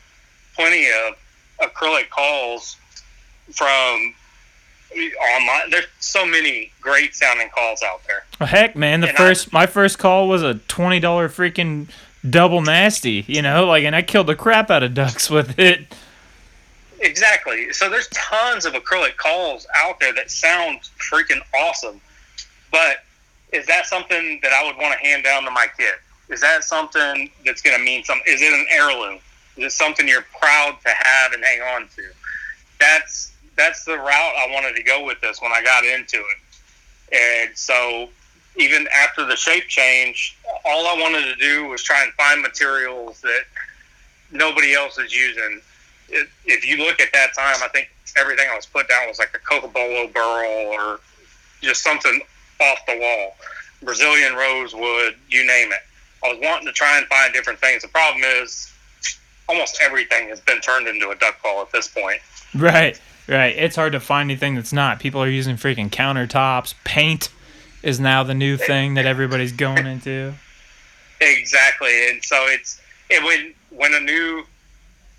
[0.54, 1.14] plenty of
[1.60, 2.76] acrylic calls
[3.52, 4.14] from
[4.96, 5.70] online.
[5.70, 8.24] There's so many great sounding calls out there.
[8.40, 11.88] Well, heck, man, the and first I, my first call was a twenty dollar freaking
[12.28, 13.24] double nasty.
[13.26, 15.86] You know, like, and I killed the crap out of ducks with it.
[17.00, 17.72] Exactly.
[17.72, 22.00] So there's tons of acrylic calls out there that sound freaking awesome,
[22.70, 23.04] but
[23.52, 25.94] is that something that I would want to hand down to my kid?
[26.30, 28.24] Is that something that's going to mean something?
[28.26, 29.18] Is it an heirloom?
[29.56, 32.02] Is it something you're proud to have and hang on to?
[32.80, 37.46] That's that's the route I wanted to go with this when I got into it.
[37.46, 38.08] And so
[38.56, 43.20] even after the shape change, all I wanted to do was try and find materials
[43.20, 43.42] that
[44.30, 45.60] nobody else is using.
[46.08, 49.34] If you look at that time, I think everything I was put down was like
[49.34, 51.00] a Cocobolo burl or
[51.60, 52.20] just something
[52.60, 53.36] off the wall.
[53.82, 55.80] Brazilian rosewood, you name it.
[56.24, 57.82] I was wanting to try and find different things.
[57.82, 58.72] The problem is
[59.48, 62.20] almost everything has been turned into a duck call at this point.
[62.54, 62.98] Right.
[63.26, 63.56] Right.
[63.56, 65.00] It's hard to find anything that's not.
[65.00, 66.74] People are using freaking countertops.
[66.84, 67.30] Paint
[67.82, 70.34] is now the new thing that everybody's going into.
[71.20, 72.10] Exactly.
[72.10, 74.44] And so it's it when when a new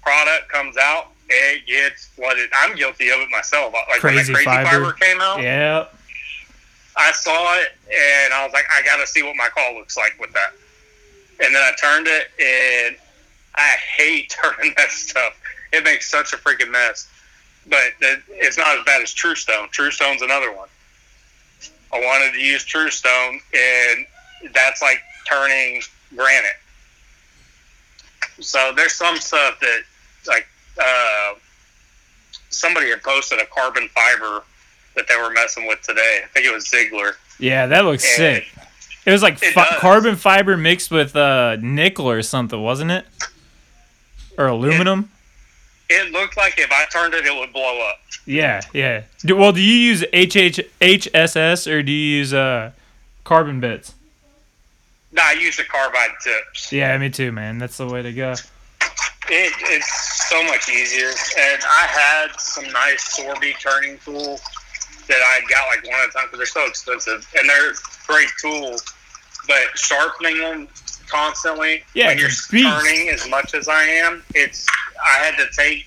[0.04, 2.50] product comes out, it gets flooded.
[2.56, 3.74] I'm guilty of it myself.
[3.74, 4.70] Like crazy, when crazy fiber.
[4.70, 5.42] fiber came out.
[5.42, 5.86] Yeah.
[6.98, 9.98] I saw it and I was like, I got to see what my call looks
[9.98, 10.54] like with that.
[11.44, 12.96] And then I turned it and
[13.56, 15.40] I hate turning that stuff.
[15.74, 17.10] It makes such a freaking mess
[17.68, 19.70] but it's not as bad as TruStone.
[19.72, 20.68] True Stone's another one.
[21.94, 24.06] I wanted to use TruStone, and
[24.54, 25.82] that's like turning
[26.16, 26.58] granite.
[28.40, 29.82] So there's some stuff that
[30.28, 30.48] like
[30.82, 31.34] uh,
[32.50, 34.44] somebody had posted a carbon fiber
[34.96, 36.22] that they were messing with today.
[36.24, 37.16] I think it was Ziegler.
[37.40, 38.48] Yeah, that looks and, sick.
[39.06, 43.06] It was like It fi- carbon fiber mixed with uh, nickel or something, wasn't it?
[44.38, 45.00] Or aluminum?
[45.00, 45.15] It
[46.12, 48.00] looked like if I turned it, it would blow up.
[48.26, 49.04] Yeah, yeah.
[49.20, 52.72] Do, well, do you use HH, HSS or do you use uh,
[53.24, 53.94] carbon bits?
[55.12, 56.72] No, I use the carbide tips.
[56.74, 57.58] Yeah, me too, man.
[57.58, 58.34] That's the way to go.
[59.30, 61.08] It, it's so much easier.
[61.08, 64.42] And I had some nice Sorby turning tools
[65.08, 67.74] that I got like one at a time because they're so expensive and they're
[68.08, 68.84] great tools.
[69.48, 70.68] But sharpening them
[71.10, 74.68] constantly Yeah, when you're turning as much as I am, it's
[75.06, 75.86] I had to take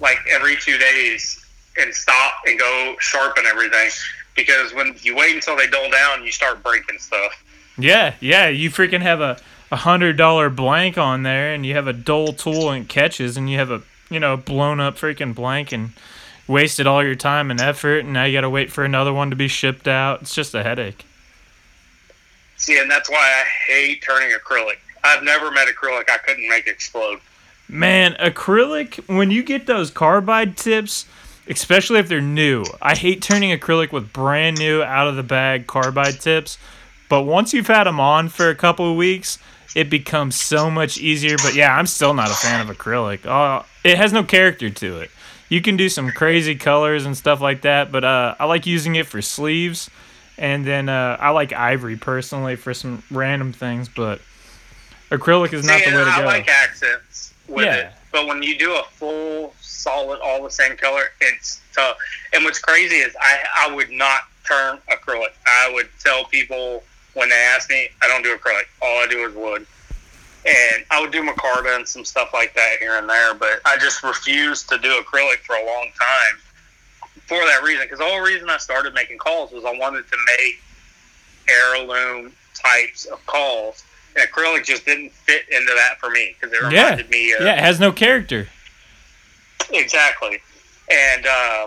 [0.00, 1.44] like every two days
[1.78, 3.90] and stop and go sharpen everything
[4.34, 7.32] because when you wait until they dull down, you start breaking stuff.
[7.78, 8.48] Yeah, yeah.
[8.48, 9.38] You freaking have a
[9.70, 13.48] a hundred dollar blank on there, and you have a dull tool and catches, and
[13.50, 15.92] you have a you know blown up freaking blank and
[16.46, 19.30] wasted all your time and effort, and now you got to wait for another one
[19.30, 20.22] to be shipped out.
[20.22, 21.04] It's just a headache.
[22.62, 24.76] See, and that's why I hate turning acrylic.
[25.02, 27.18] I've never met acrylic I couldn't make explode.
[27.68, 31.06] Man, acrylic, when you get those carbide tips,
[31.48, 35.66] especially if they're new, I hate turning acrylic with brand new out of the bag
[35.66, 36.56] carbide tips.
[37.08, 39.40] But once you've had them on for a couple of weeks,
[39.74, 41.38] it becomes so much easier.
[41.38, 43.26] But yeah, I'm still not a fan of acrylic.
[43.26, 45.10] Oh, it has no character to it.
[45.48, 48.94] You can do some crazy colors and stuff like that, but uh, I like using
[48.94, 49.90] it for sleeves.
[50.42, 54.20] And then uh, I like ivory personally for some random things, but
[55.08, 56.26] acrylic is not See, the way to I go.
[56.26, 57.74] like accents with Yeah.
[57.76, 61.96] it, but when you do a full, solid, all the same color, it's tough.
[62.32, 65.30] And what's crazy is I, I would not turn acrylic.
[65.46, 66.82] I would tell people
[67.14, 68.64] when they ask me, I don't do acrylic.
[68.82, 69.64] All I do is wood.
[70.44, 73.78] And I would do Micarta and some stuff like that here and there, but I
[73.78, 76.40] just refused to do acrylic for a long time
[77.26, 77.84] for that reason.
[77.84, 80.60] Because the whole reason I started making calls was I wanted to make
[81.48, 83.82] heirloom types of calls
[84.16, 86.68] and acrylic just didn't fit into that for me because it Yeah.
[86.90, 88.48] reminded me of Yeah, it has no character.
[89.70, 90.40] exactly.
[90.90, 91.66] And uh,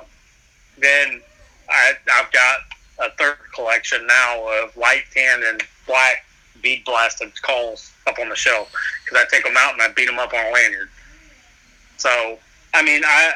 [0.78, 1.22] then
[1.70, 2.60] I, I've got
[3.00, 6.26] a third collection now of light tan and black
[6.62, 8.72] bead blasted calls up on the shelf
[9.04, 10.90] because I take them out and I beat them up on a lanyard.
[11.98, 12.38] So
[12.74, 13.34] I mean, I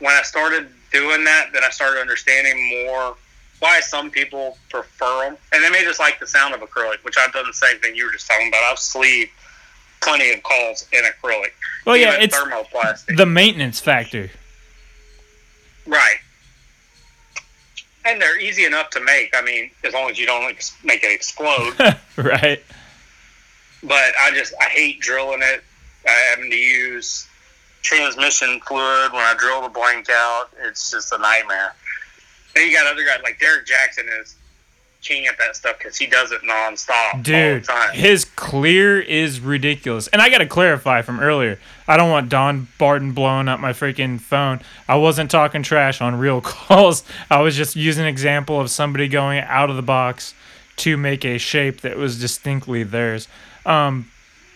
[0.00, 3.16] when I started doing that, then I started understanding more
[3.58, 7.16] why some people prefer them, and they may just like the sound of acrylic, which
[7.16, 8.60] I've done the same thing you were just talking about.
[8.70, 9.30] I've sleeved
[10.00, 11.52] plenty of calls in acrylic.
[11.86, 13.16] Well, yeah, it's thermoplastic.
[13.16, 14.30] the maintenance factor.
[15.86, 16.16] Right.
[18.04, 19.30] And they're easy enough to make.
[19.36, 20.42] I mean, as long as you don't
[20.82, 21.74] make it explode.
[22.16, 22.62] right.
[23.82, 25.62] but I just I hate drilling it.
[26.04, 27.28] I having to use
[27.82, 30.46] transmission fluid when I drill the blank out.
[30.64, 31.74] It's just a nightmare.
[32.54, 34.36] Then you got other guys like Derek Jackson is
[35.02, 37.92] king at that stuff because he does it nonstop all Dude, the time.
[37.92, 40.06] his clear is ridiculous.
[40.08, 41.58] And I got to clarify from earlier.
[41.88, 44.60] I don't want Don Barton blowing up my freaking phone.
[44.88, 47.02] I wasn't talking trash on real calls.
[47.28, 50.34] I was just using an example of somebody going out of the box
[50.76, 53.26] to make a shape that was distinctly theirs.
[53.66, 54.10] Um,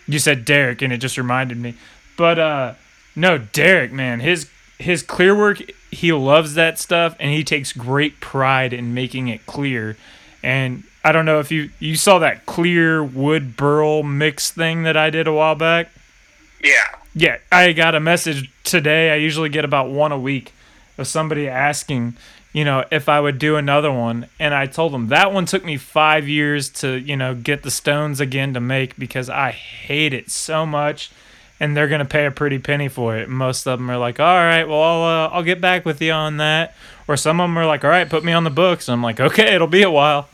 [0.07, 1.75] you said Derek, and it just reminded me.
[2.15, 2.73] But uh,
[3.17, 5.59] no, Derek, man, his his clear work,
[5.89, 9.97] he loves that stuff, and he takes great pride in making it clear.
[10.43, 14.95] And I don't know if you you saw that clear wood burl mix thing that
[14.95, 15.89] I did a while back.
[16.63, 16.85] Yeah.
[17.15, 19.11] Yeah, I got a message today.
[19.11, 20.53] I usually get about one a week
[20.99, 22.15] of somebody asking,
[22.53, 24.27] you know, if I would do another one.
[24.39, 27.71] And I told them that one took me five years to, you know, get the
[27.71, 31.09] stones again to make because I hate it so much.
[31.59, 33.29] And they're gonna pay a pretty penny for it.
[33.29, 36.11] Most of them are like, "All right, well, I'll uh, I'll get back with you
[36.11, 36.75] on that."
[37.07, 39.03] Or some of them are like, "All right, put me on the books." And I'm
[39.03, 40.29] like, "Okay, it'll be a while."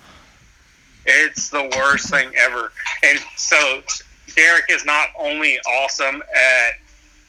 [1.05, 2.71] It's the worst thing ever.
[3.03, 3.81] And so
[4.35, 6.73] Derek is not only awesome at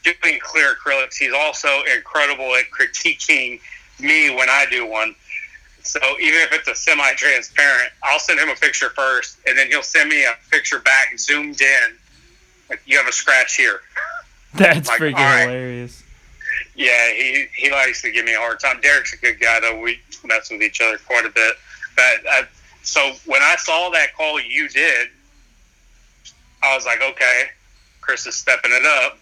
[0.03, 3.59] doing clear acrylics, he's also incredible at critiquing
[3.99, 5.15] me when I do one.
[5.83, 9.83] So even if it's a semi-transparent, I'll send him a picture first, and then he'll
[9.83, 11.97] send me a picture back zoomed in.
[12.69, 13.81] Like you have a scratch here.
[14.53, 15.41] That's Like, freaking right.
[15.41, 16.03] hilarious.
[16.75, 18.79] Yeah, he he likes to give me a hard time.
[18.81, 19.79] Derek's a good guy though.
[19.79, 21.55] We mess with each other quite a bit.
[21.95, 22.43] But uh,
[22.83, 25.09] so when I saw that call you did,
[26.63, 27.43] I was like, okay,
[28.01, 29.17] Chris is stepping it up.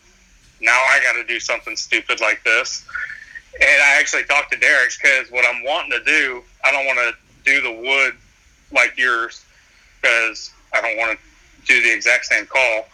[0.61, 2.85] Now I got to do something stupid like this.
[3.59, 6.99] And I actually talked to Derek's because what I'm wanting to do, I don't want
[6.99, 7.13] to
[7.43, 8.15] do the wood
[8.71, 9.45] like yours
[10.01, 12.85] because I don't want to do the exact same call.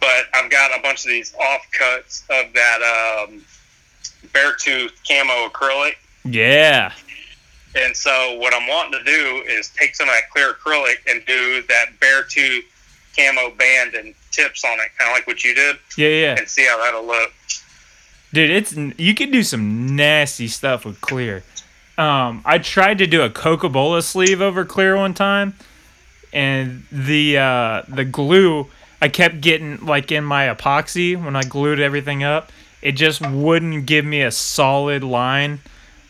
[0.00, 3.42] But I've got a bunch of these offcuts of that um,
[4.32, 5.94] Beartooth camo acrylic.
[6.24, 6.92] Yeah.
[7.74, 11.24] And so what I'm wanting to do is take some of that clear acrylic and
[11.26, 12.64] do that Bear Tooth
[13.16, 16.36] camo band and tips on it, kind of like what you did, Yeah, yeah.
[16.38, 17.32] and see how that'll look.
[18.32, 21.42] Dude, it's you can do some nasty stuff with clear.
[21.96, 25.54] Um, I tried to do a Coca Cola sleeve over clear one time,
[26.32, 28.68] and the uh, the glue
[29.00, 32.50] I kept getting like in my epoxy when I glued everything up.
[32.82, 35.60] It just wouldn't give me a solid line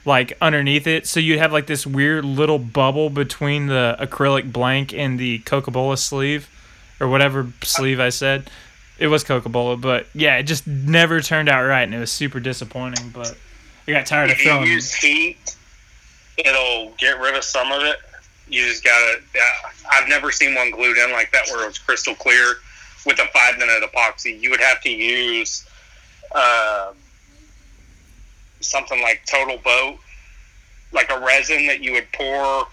[0.05, 1.07] like underneath it.
[1.07, 5.70] So you'd have like this weird little bubble between the acrylic blank and the Coca
[5.70, 6.49] Cola sleeve,
[7.01, 8.51] or whatever sleeve I said.
[8.99, 12.11] It was Coca Cola, but yeah, it just never turned out right, and it was
[12.11, 13.11] super disappointing.
[13.11, 13.36] But
[13.86, 14.62] I got tired of throwing.
[14.62, 15.57] If you use heat,
[16.36, 17.99] it'll get rid of some of it.
[18.49, 19.20] You just gotta.
[19.34, 19.43] Yeah,
[19.93, 22.57] I've never seen one glued in like that where it was crystal clear
[23.09, 24.39] with a five minute epoxy.
[24.41, 25.67] You would have to use
[26.33, 26.93] uh,
[28.61, 29.99] something like TotalBoat,
[30.93, 32.67] like a resin that you would pour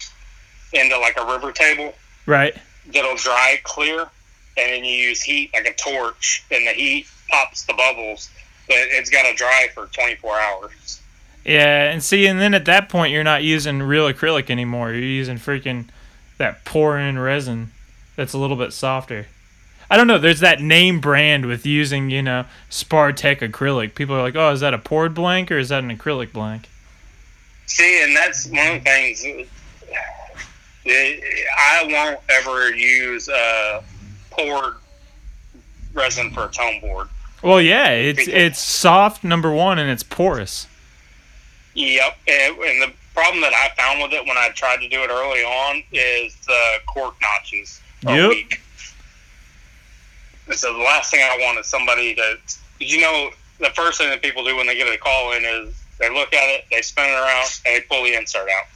[0.74, 1.94] into like a river table
[2.26, 2.54] Right.
[2.92, 4.08] that'll dry clear, and
[4.56, 8.28] then you use heat like a torch, and the heat pops the bubbles.
[8.68, 11.00] But it's got to dry for 24 hours.
[11.44, 14.90] Yeah, and see, and then at that point, you're not using real acrylic anymore.
[14.90, 15.86] You're using freaking
[16.38, 17.70] that pour-in resin
[18.16, 19.28] that's a little bit softer.
[19.90, 20.18] I don't know.
[20.18, 23.94] There's that name brand with using, you know, Spartec acrylic.
[23.94, 26.68] People are like, "Oh, is that a poured blank or is that an acrylic blank?"
[27.66, 29.24] See, and that's one of the things.
[29.24, 33.82] uh, I won't ever use uh,
[34.30, 34.74] poured
[35.94, 37.08] resin for a tone board.
[37.42, 40.66] Well, yeah, it's it's soft number one and it's porous.
[41.74, 45.02] Yep, and, and the problem that I found with it when I tried to do
[45.02, 48.30] it early on is the cork notches Yep.
[48.30, 48.60] weak.
[50.46, 52.36] And so the last thing I want is somebody to.
[52.78, 55.74] You know the first thing that people do when they get a call in is
[55.98, 58.66] they look at it, they spin it around, and they pull the insert out.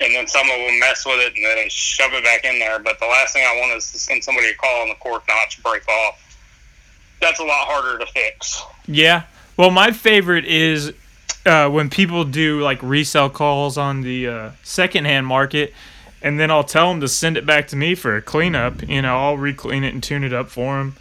[0.00, 2.58] And then some of them mess with it and then they shove it back in
[2.58, 2.80] there.
[2.80, 5.22] But the last thing I want is to send somebody a call and the cork
[5.28, 6.20] notch break off.
[7.20, 8.60] That's a lot harder to fix.
[8.86, 9.22] Yeah.
[9.56, 10.92] Well, my favorite is
[11.46, 15.72] uh, when people do like resell calls on the uh, secondhand market,
[16.24, 18.82] and then I'll tell them to send it back to me for a cleanup.
[18.88, 20.96] You know, I'll re-clean it and tune it up for them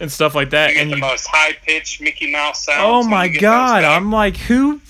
[0.00, 0.74] and stuff like that.
[0.74, 2.78] You And the you, most high pitched Mickey Mouse sounds.
[2.82, 3.84] oh my you get those god.
[3.84, 4.80] I'm like, who,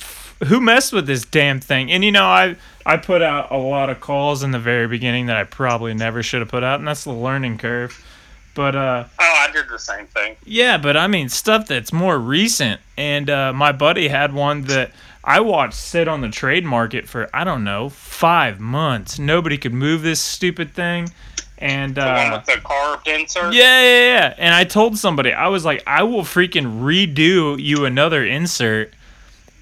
[0.46, 1.90] who messed with this damn thing?
[1.90, 5.26] And you know, I I put out a lot of calls in the very beginning
[5.26, 8.04] that I probably never should have put out, and that's the learning curve.
[8.54, 10.36] But uh, Oh, I did the same thing.
[10.44, 12.80] yeah, but I mean stuff that's more recent.
[12.98, 14.90] And uh, my buddy had one that
[15.24, 19.18] I watched sit on the trade market for I don't know five months.
[19.18, 21.10] Nobody could move this stupid thing,
[21.58, 23.54] and The one uh, with the carved insert.
[23.54, 24.34] yeah, yeah, yeah.
[24.38, 28.92] And I told somebody I was like, I will freaking redo you another insert.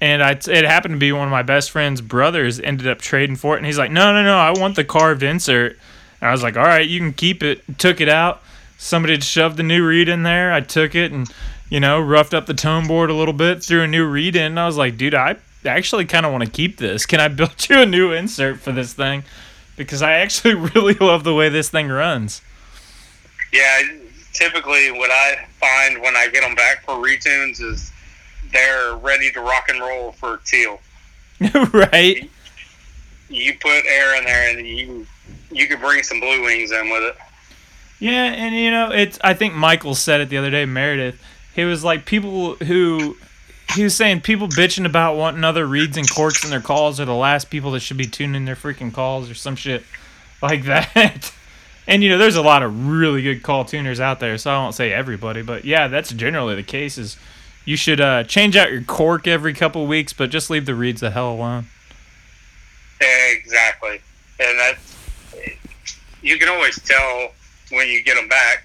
[0.03, 3.35] And I, it happened to be one of my best friend's brothers ended up trading
[3.35, 5.73] for it, and he's like, no, no, no, I want the carved insert.
[6.19, 7.61] And I was like, all right, you can keep it.
[7.77, 8.41] Took it out.
[8.79, 10.51] Somebody had shoved the new reed in there.
[10.51, 11.31] I took it and,
[11.69, 14.43] you know, roughed up the tone board a little bit, threw a new reed in.
[14.53, 15.35] And I was like, dude, I
[15.65, 17.05] actually kind of want to keep this.
[17.05, 19.23] Can I build you a new insert for this thing?
[19.77, 22.41] Because I actually really love the way this thing runs.
[23.53, 23.81] Yeah,
[24.33, 27.91] typically what I find when I get them back for retunes is
[28.53, 30.79] they're ready to rock and roll for teal.
[31.73, 32.29] right?
[33.29, 35.07] You put air in there and you
[35.51, 37.15] you could bring some blue wings in with it.
[37.99, 39.19] Yeah, and you know, it's.
[39.23, 40.65] I think Michael said it the other day.
[40.65, 41.21] Meredith,
[41.53, 43.15] he was like people who.
[43.73, 47.05] He was saying people bitching about wanting other reads and corks in their calls are
[47.05, 49.83] the last people that should be tuning their freaking calls or some shit
[50.41, 51.33] like that.
[51.87, 54.57] And you know, there's a lot of really good call tuners out there, so I
[54.57, 56.97] won't say everybody, but yeah, that's generally the case.
[56.97, 57.17] Is
[57.65, 61.01] you should uh, change out your cork every couple weeks, but just leave the reeds
[61.01, 61.65] the hell alone.
[63.01, 63.99] Exactly,
[64.39, 64.75] and that
[66.21, 67.31] you can always tell
[67.71, 68.63] when you get them back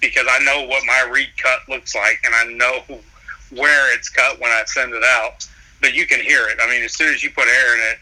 [0.00, 3.00] because I know what my reed cut looks like, and I know
[3.56, 5.46] where it's cut when I send it out.
[5.80, 6.58] But you can hear it.
[6.62, 7.98] I mean, as soon as you put air in it,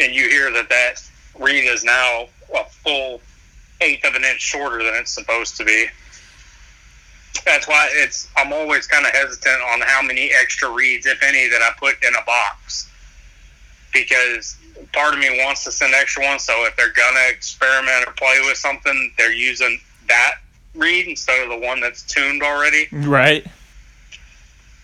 [0.00, 0.94] and you hear that that
[1.38, 3.20] reed is now a full
[3.80, 5.86] eighth of an inch shorter than it's supposed to be.
[7.44, 8.28] That's why it's.
[8.36, 12.02] I'm always kind of hesitant on how many extra reeds, if any, that I put
[12.02, 12.90] in a box,
[13.92, 14.56] because
[14.92, 16.42] part of me wants to send extra ones.
[16.42, 20.36] So if they're gonna experiment or play with something, they're using that
[20.74, 22.88] reed instead of the one that's tuned already.
[22.92, 23.46] Right?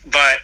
[0.07, 0.41] But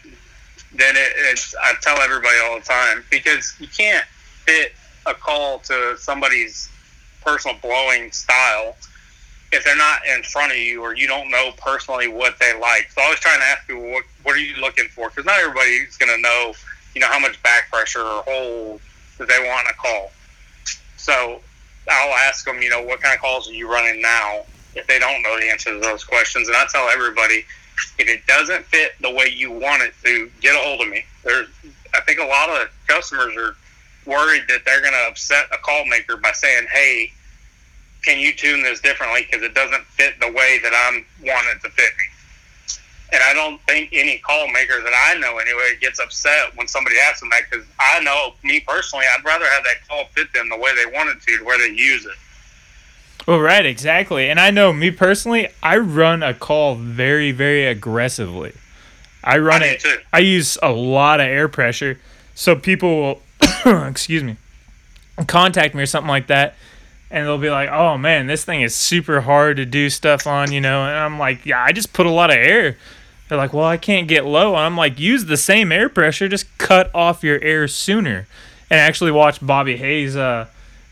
[0.75, 1.55] then it, it's.
[1.61, 4.05] I tell everybody all the time because you can't
[4.45, 4.73] fit
[5.07, 6.69] a call to somebody's
[7.25, 8.77] personal blowing style
[9.53, 12.91] if they're not in front of you or you don't know personally what they like.
[12.91, 15.09] So I was trying to ask people, what, what are you looking for?
[15.09, 16.53] Because not everybody's going to know
[16.97, 18.81] you know, how much back pressure or hold
[19.19, 20.11] that they want to call.
[20.97, 21.43] So
[21.91, 24.45] I'll ask them, you know, what kind of calls are you running now?
[24.75, 27.45] If they don't know the answer to those questions, and I tell everybody,
[27.99, 31.05] if it doesn't fit the way you want it to, get a hold of me.
[31.24, 31.49] There's,
[31.95, 33.57] I think a lot of customers are
[34.07, 37.12] worried that they're going to upset a call maker by saying, "Hey,
[38.05, 41.70] can you tune this differently because it doesn't fit the way that I'm wanting to
[41.70, 42.07] fit me?"
[43.12, 46.97] And I don't think any call maker that I know anyway gets upset when somebody
[47.09, 50.49] asks them that because I know me personally, I'd rather have that call fit them
[50.49, 52.16] the way they want it to, to where they use it.
[53.27, 54.31] Well, right, exactly.
[54.31, 58.53] And I know me personally, I run a call very, very aggressively.
[59.24, 59.81] I run I it.
[59.81, 59.97] too.
[60.12, 61.99] I use a lot of air pressure,
[62.37, 63.20] so people
[63.66, 64.37] will, excuse me,
[65.27, 66.55] contact me or something like that,
[67.11, 70.53] and they'll be like, "Oh man, this thing is super hard to do stuff on,"
[70.53, 70.85] you know.
[70.87, 72.77] And I'm like, "Yeah, I just put a lot of air."
[73.29, 76.29] They're like, "Well, I can't get low." And I'm like, "Use the same air pressure,
[76.29, 78.29] just cut off your air sooner."
[78.70, 80.47] And I actually watched Bobby Hayes uh,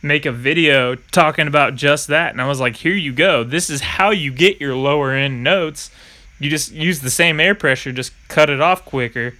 [0.04, 3.42] make a video talking about just that, and I was like, "Here you go.
[3.42, 5.90] This is how you get your lower end notes."
[6.38, 9.34] you just use the same air pressure, just cut it off quicker.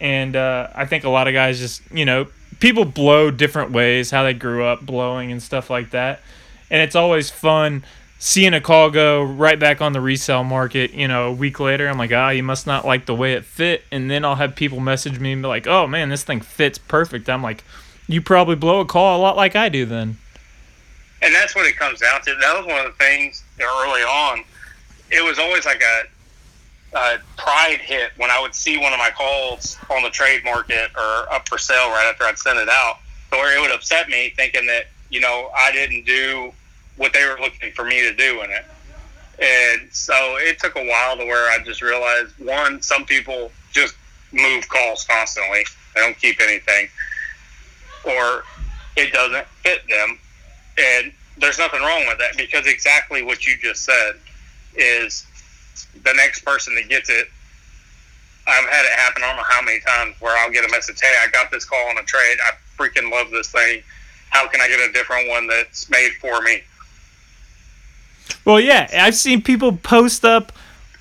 [0.00, 2.28] And uh, I think a lot of guys just, you know,
[2.60, 6.20] people blow different ways, how they grew up blowing and stuff like that.
[6.70, 7.84] And it's always fun
[8.20, 11.88] seeing a call go right back on the resale market, you know, a week later.
[11.88, 13.82] I'm like, ah, you must not like the way it fit.
[13.90, 16.78] And then I'll have people message me and be like, oh man, this thing fits
[16.78, 17.28] perfect.
[17.28, 17.64] I'm like,
[18.08, 20.16] you probably blow a call a lot like I do then.
[21.20, 22.34] And that's what it comes down to.
[22.40, 24.42] That was one of the things early on.
[25.10, 29.10] It was always like a, a pride hit when I would see one of my
[29.10, 32.98] calls on the trade market or up for sale right after I'd send it out,
[33.30, 36.52] where it would upset me thinking that, you know, I didn't do
[36.96, 38.64] what they were looking for me to do in it.
[39.40, 43.94] And so it took a while to where I just realized one, some people just
[44.32, 46.88] move calls constantly, they don't keep anything,
[48.08, 48.44] or
[48.96, 50.18] it doesn't fit them.
[50.78, 54.14] And there's nothing wrong with that because exactly what you just said
[54.74, 55.26] is
[56.02, 57.28] the next person that gets it.
[58.46, 59.22] I've had it happen.
[59.22, 61.64] I don't know how many times where I'll get a message, "Hey, I got this
[61.64, 62.38] call on a trade.
[62.44, 63.82] I freaking love this thing.
[64.30, 66.62] How can I get a different one that's made for me?"
[68.44, 70.52] Well, yeah, I've seen people post up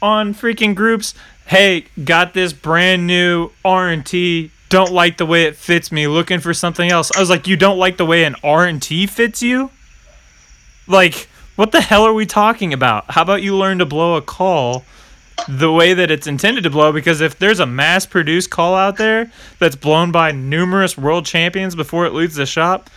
[0.01, 1.13] on freaking groups.
[1.45, 4.51] Hey, got this brand new R and T.
[4.69, 6.07] Don't like the way it fits me.
[6.07, 7.11] Looking for something else.
[7.15, 9.71] I was like, you don't like the way an R and T fits you?
[10.87, 13.11] Like, what the hell are we talking about?
[13.11, 14.83] How about you learn to blow a call
[15.47, 16.91] the way that it's intended to blow?
[16.91, 22.05] Because if there's a mass-produced call out there that's blown by numerous world champions before
[22.05, 22.89] it leaves the shop,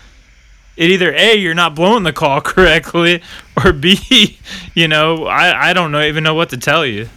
[0.77, 3.23] it either a you're not blowing the call correctly
[3.63, 4.39] or b
[4.73, 7.09] you know i, I don't know even know what to tell you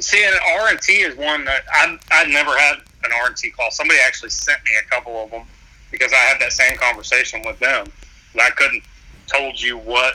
[0.00, 3.36] See, an R and T is one that I I never had an R and
[3.36, 3.70] T call.
[3.70, 5.42] Somebody actually sent me a couple of them
[5.90, 7.86] because I had that same conversation with them.
[8.32, 8.82] And I couldn't
[9.26, 10.14] told you what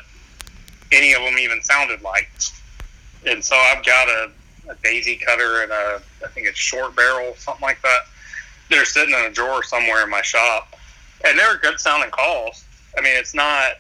[0.92, 2.30] any of them even sounded like.
[3.26, 4.32] And so I've got a,
[4.70, 8.02] a daisy cutter and a I think it's short barrel something like that.
[8.70, 10.76] They're sitting in a drawer somewhere in my shop,
[11.26, 12.64] and they're good sounding calls.
[12.98, 13.74] I mean, it's not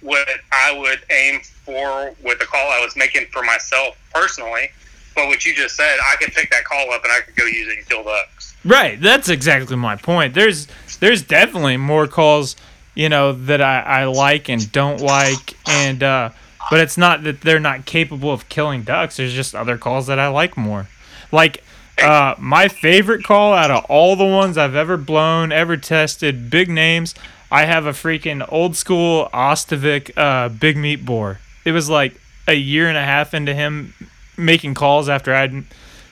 [0.00, 4.70] what I would aim for with the call I was making for myself personally.
[5.14, 7.44] But what you just said, I could pick that call up and I could go
[7.44, 8.54] use it and kill ducks.
[8.64, 10.34] Right, that's exactly my point.
[10.34, 10.68] There's
[11.00, 12.54] there's definitely more calls,
[12.94, 16.30] you know, that I, I like and don't like and uh
[16.70, 19.16] but it's not that they're not capable of killing ducks.
[19.16, 20.86] There's just other calls that I like more.
[21.32, 21.64] Like
[22.00, 26.68] uh my favorite call out of all the ones I've ever blown, ever tested, big
[26.68, 27.16] names,
[27.50, 31.40] I have a freaking old school Ostovic uh big meat bore.
[31.64, 32.14] It was like
[32.46, 33.94] a year and a half into him
[34.36, 35.64] making calls after I'd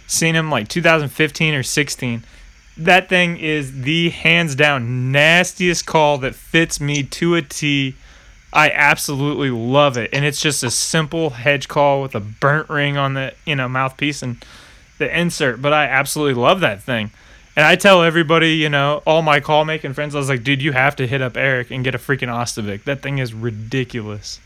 [0.07, 2.25] seen him like 2015 or 16.
[2.77, 7.95] That thing is the hands down nastiest call that fits me to a T.
[8.53, 12.97] I absolutely love it, and it's just a simple hedge call with a burnt ring
[12.97, 14.45] on the you know mouthpiece and
[14.99, 15.62] the insert.
[15.62, 17.11] But I absolutely love that thing,
[17.55, 20.62] and I tell everybody you know all my call making friends, I was like, dude,
[20.62, 22.85] you have to hit up Eric and get a freaking Ostovic.
[22.85, 24.41] That thing is ridiculous.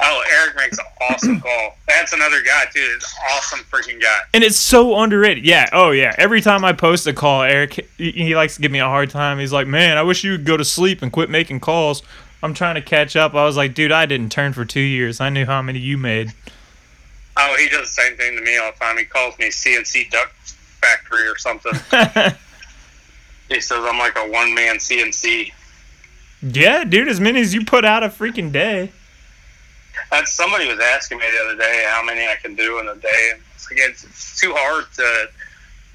[0.00, 1.76] Oh, Eric makes an awesome call.
[1.88, 2.80] That's another guy too.
[2.80, 4.18] He's an awesome freaking guy.
[4.34, 5.44] And it's so underrated.
[5.46, 5.68] Yeah.
[5.72, 6.14] Oh, yeah.
[6.18, 9.10] Every time I post a call, Eric, he, he likes to give me a hard
[9.10, 9.38] time.
[9.38, 12.02] He's like, man, I wish you would go to sleep and quit making calls.
[12.42, 13.34] I'm trying to catch up.
[13.34, 15.20] I was like, dude, I didn't turn for two years.
[15.20, 16.32] I knew how many you made.
[17.36, 18.98] Oh, he does the same thing to me all the time.
[18.98, 21.72] He calls me CNC Duck Factory or something.
[23.48, 25.52] he says I'm like a one man CNC.
[26.42, 28.92] yeah, dude, as many as you put out a freaking day.
[30.10, 32.96] That's somebody was asking me the other day how many I can do in a
[32.96, 33.32] day.
[33.54, 35.28] It's, like, it's, it's too hard to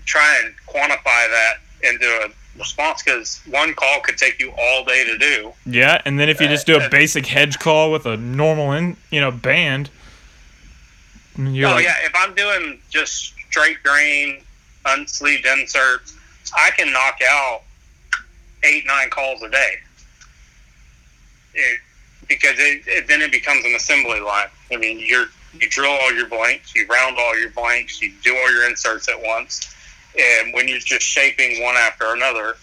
[0.06, 5.06] try and quantify that into a response because one call could take you all day
[5.06, 5.54] to do.
[5.66, 8.98] Yeah, and then if you just do a basic hedge call with a normal in
[9.12, 9.90] you know band.
[11.38, 14.42] You're oh like, yeah, if I'm doing just straight grain,
[14.86, 16.18] unsleeved inserts,
[16.58, 17.62] I can knock out
[18.64, 19.76] eight nine calls a day.
[21.54, 21.80] It,
[22.30, 24.48] because it, it, then it becomes an assembly line.
[24.72, 25.26] I mean, you're
[25.60, 29.10] you drill all your blanks, you round all your blanks, you do all your inserts
[29.10, 29.76] at once,
[30.18, 32.56] and when you're just shaping one after another,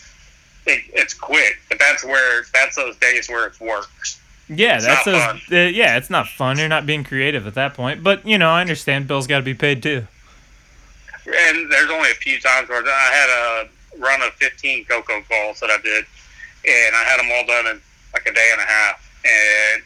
[0.66, 1.58] it, it's quick.
[1.68, 4.20] But that's where that's those days where it works.
[4.48, 5.16] Yeah, it's that's those.
[5.16, 6.58] Uh, yeah, it's not fun.
[6.58, 8.04] You're not being creative at that point.
[8.04, 9.08] But you know, I understand.
[9.08, 10.06] Bill's got to be paid too.
[11.26, 15.58] And there's only a few times where I had a run of 15 cocoa calls
[15.58, 16.04] that I did,
[16.64, 19.82] and I had them all done in like a day and a half and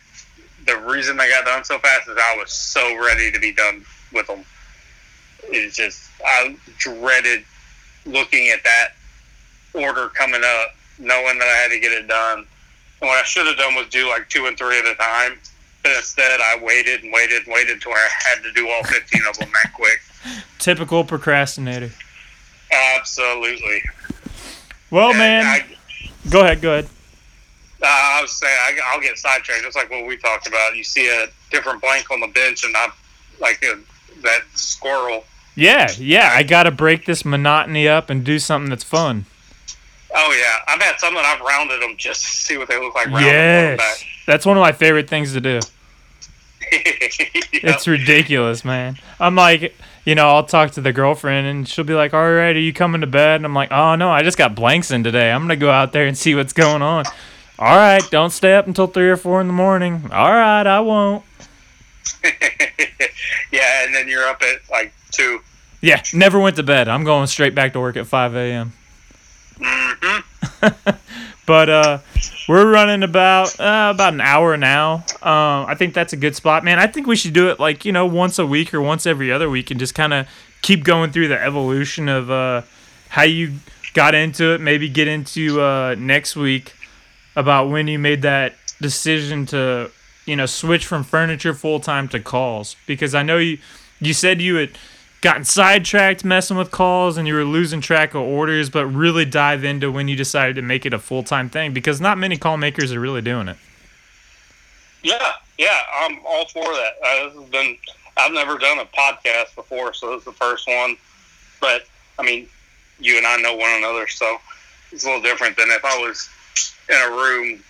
[0.66, 3.84] the reason they got done so fast is I was so ready to be done
[4.12, 4.44] with them.
[5.44, 7.44] It's just I dreaded
[8.04, 8.90] looking at that
[9.74, 12.46] order coming up, knowing that I had to get it done.
[13.00, 15.38] And what I should have done was do like two and three at a time.
[15.82, 19.22] But instead, I waited and waited and waited until I had to do all 15
[19.28, 20.00] of them that quick.
[20.58, 21.90] Typical procrastinator.
[22.70, 23.82] Absolutely.
[24.90, 25.44] Well, and man.
[25.44, 25.64] I,
[26.28, 26.60] go ahead.
[26.60, 26.88] Go ahead.
[27.82, 30.76] Uh, I was saying I, will get sidetracked, just like what we talked about.
[30.76, 32.92] You see a different blank on the bench, and I'm
[33.40, 33.78] like a,
[34.22, 35.24] that squirrel.
[35.56, 36.30] Yeah, yeah.
[36.32, 39.24] I got to break this monotony up and do something that's fun.
[40.14, 42.94] Oh yeah, I've had some that I've rounded them just to see what they look
[42.94, 43.08] like.
[43.08, 45.60] Yes, that's one of my favorite things to do.
[46.72, 46.82] yep.
[47.52, 48.96] It's ridiculous, man.
[49.18, 52.54] I'm like, you know, I'll talk to the girlfriend and she'll be like, "All right,
[52.56, 55.04] are you coming to bed?" And I'm like, "Oh no, I just got blanks in
[55.04, 55.30] today.
[55.30, 57.04] I'm gonna go out there and see what's going on."
[57.60, 60.08] All right, don't stay up until three or four in the morning.
[60.10, 61.22] All right, I won't.
[63.52, 65.40] yeah, and then you're up at like two.
[65.82, 66.88] Yeah, never went to bed.
[66.88, 68.72] I'm going straight back to work at 5 a.m.
[69.58, 70.90] Mm-hmm.
[71.46, 71.98] but uh,
[72.48, 75.04] we're running about uh, about an hour now.
[75.20, 76.78] Um, I think that's a good spot, man.
[76.78, 79.30] I think we should do it like you know once a week or once every
[79.30, 80.26] other week, and just kind of
[80.62, 82.62] keep going through the evolution of uh,
[83.10, 83.56] how you
[83.92, 84.62] got into it.
[84.62, 86.72] Maybe get into uh, next week
[87.36, 89.90] about when you made that decision to
[90.26, 93.58] you know switch from furniture full time to calls because I know you
[94.00, 94.70] you said you had
[95.20, 99.64] gotten sidetracked messing with calls and you were losing track of orders but really dive
[99.64, 102.56] into when you decided to make it a full time thing because not many call
[102.56, 103.56] makers are really doing it.
[105.02, 106.92] Yeah, yeah, I'm all for that.
[107.04, 107.76] Uh, this has been
[108.16, 110.96] I've never done a podcast before, so this is the first one.
[111.60, 111.86] But
[112.18, 112.48] I mean,
[112.98, 114.38] you and I know one another, so
[114.92, 116.28] it's a little different than if I was
[116.90, 117.62] in a room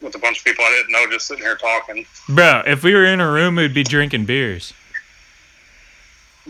[0.00, 2.06] with a bunch of people I didn't know just sitting here talking.
[2.28, 4.72] Bro, if we were in a room, we'd be drinking beers.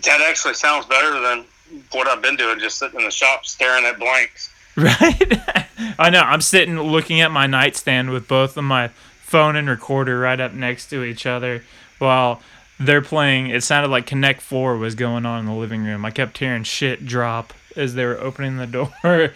[0.04, 1.44] That actually sounds better than
[1.92, 4.54] what I've been doing, just sitting in the shop staring at blanks.
[4.78, 5.32] Right?
[5.98, 6.20] I know.
[6.20, 8.88] I'm sitting looking at my nightstand with both of my
[9.22, 11.64] phone and recorder right up next to each other
[11.98, 12.40] while
[12.78, 13.50] they're playing.
[13.50, 16.04] It sounded like Connect 4 was going on in the living room.
[16.04, 18.92] I kept hearing shit drop as they were opening the door.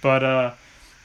[0.00, 0.52] but, uh,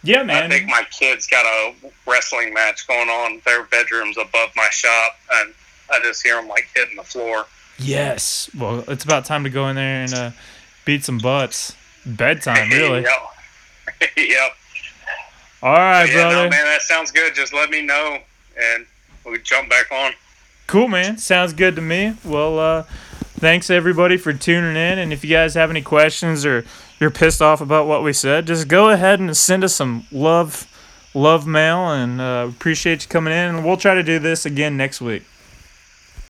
[0.03, 0.43] yeah, man.
[0.43, 1.73] I think my kids got a
[2.07, 3.41] wrestling match going on.
[3.45, 5.53] Their bedrooms above my shop, and
[5.91, 7.45] I just hear them like hitting the floor.
[7.77, 8.49] Yes.
[8.57, 10.31] Well, it's about time to go in there and uh,
[10.85, 11.75] beat some butts.
[12.05, 13.01] Bedtime, really.
[13.01, 14.11] yep.
[14.17, 14.51] yep.
[15.61, 16.35] All right, yeah, brother.
[16.35, 17.35] No, man, that sounds good.
[17.35, 18.19] Just let me know,
[18.57, 18.85] and
[19.25, 20.13] we jump back on.
[20.67, 21.17] Cool, man.
[21.17, 22.15] Sounds good to me.
[22.23, 22.83] Well, uh,
[23.39, 24.99] thanks everybody for tuning in.
[24.99, 26.63] And if you guys have any questions or
[26.99, 30.67] you're pissed off about what we said, just go ahead and send us some love,
[31.13, 33.55] love mail, and uh, appreciate you coming in.
[33.55, 35.23] And we'll try to do this again next week.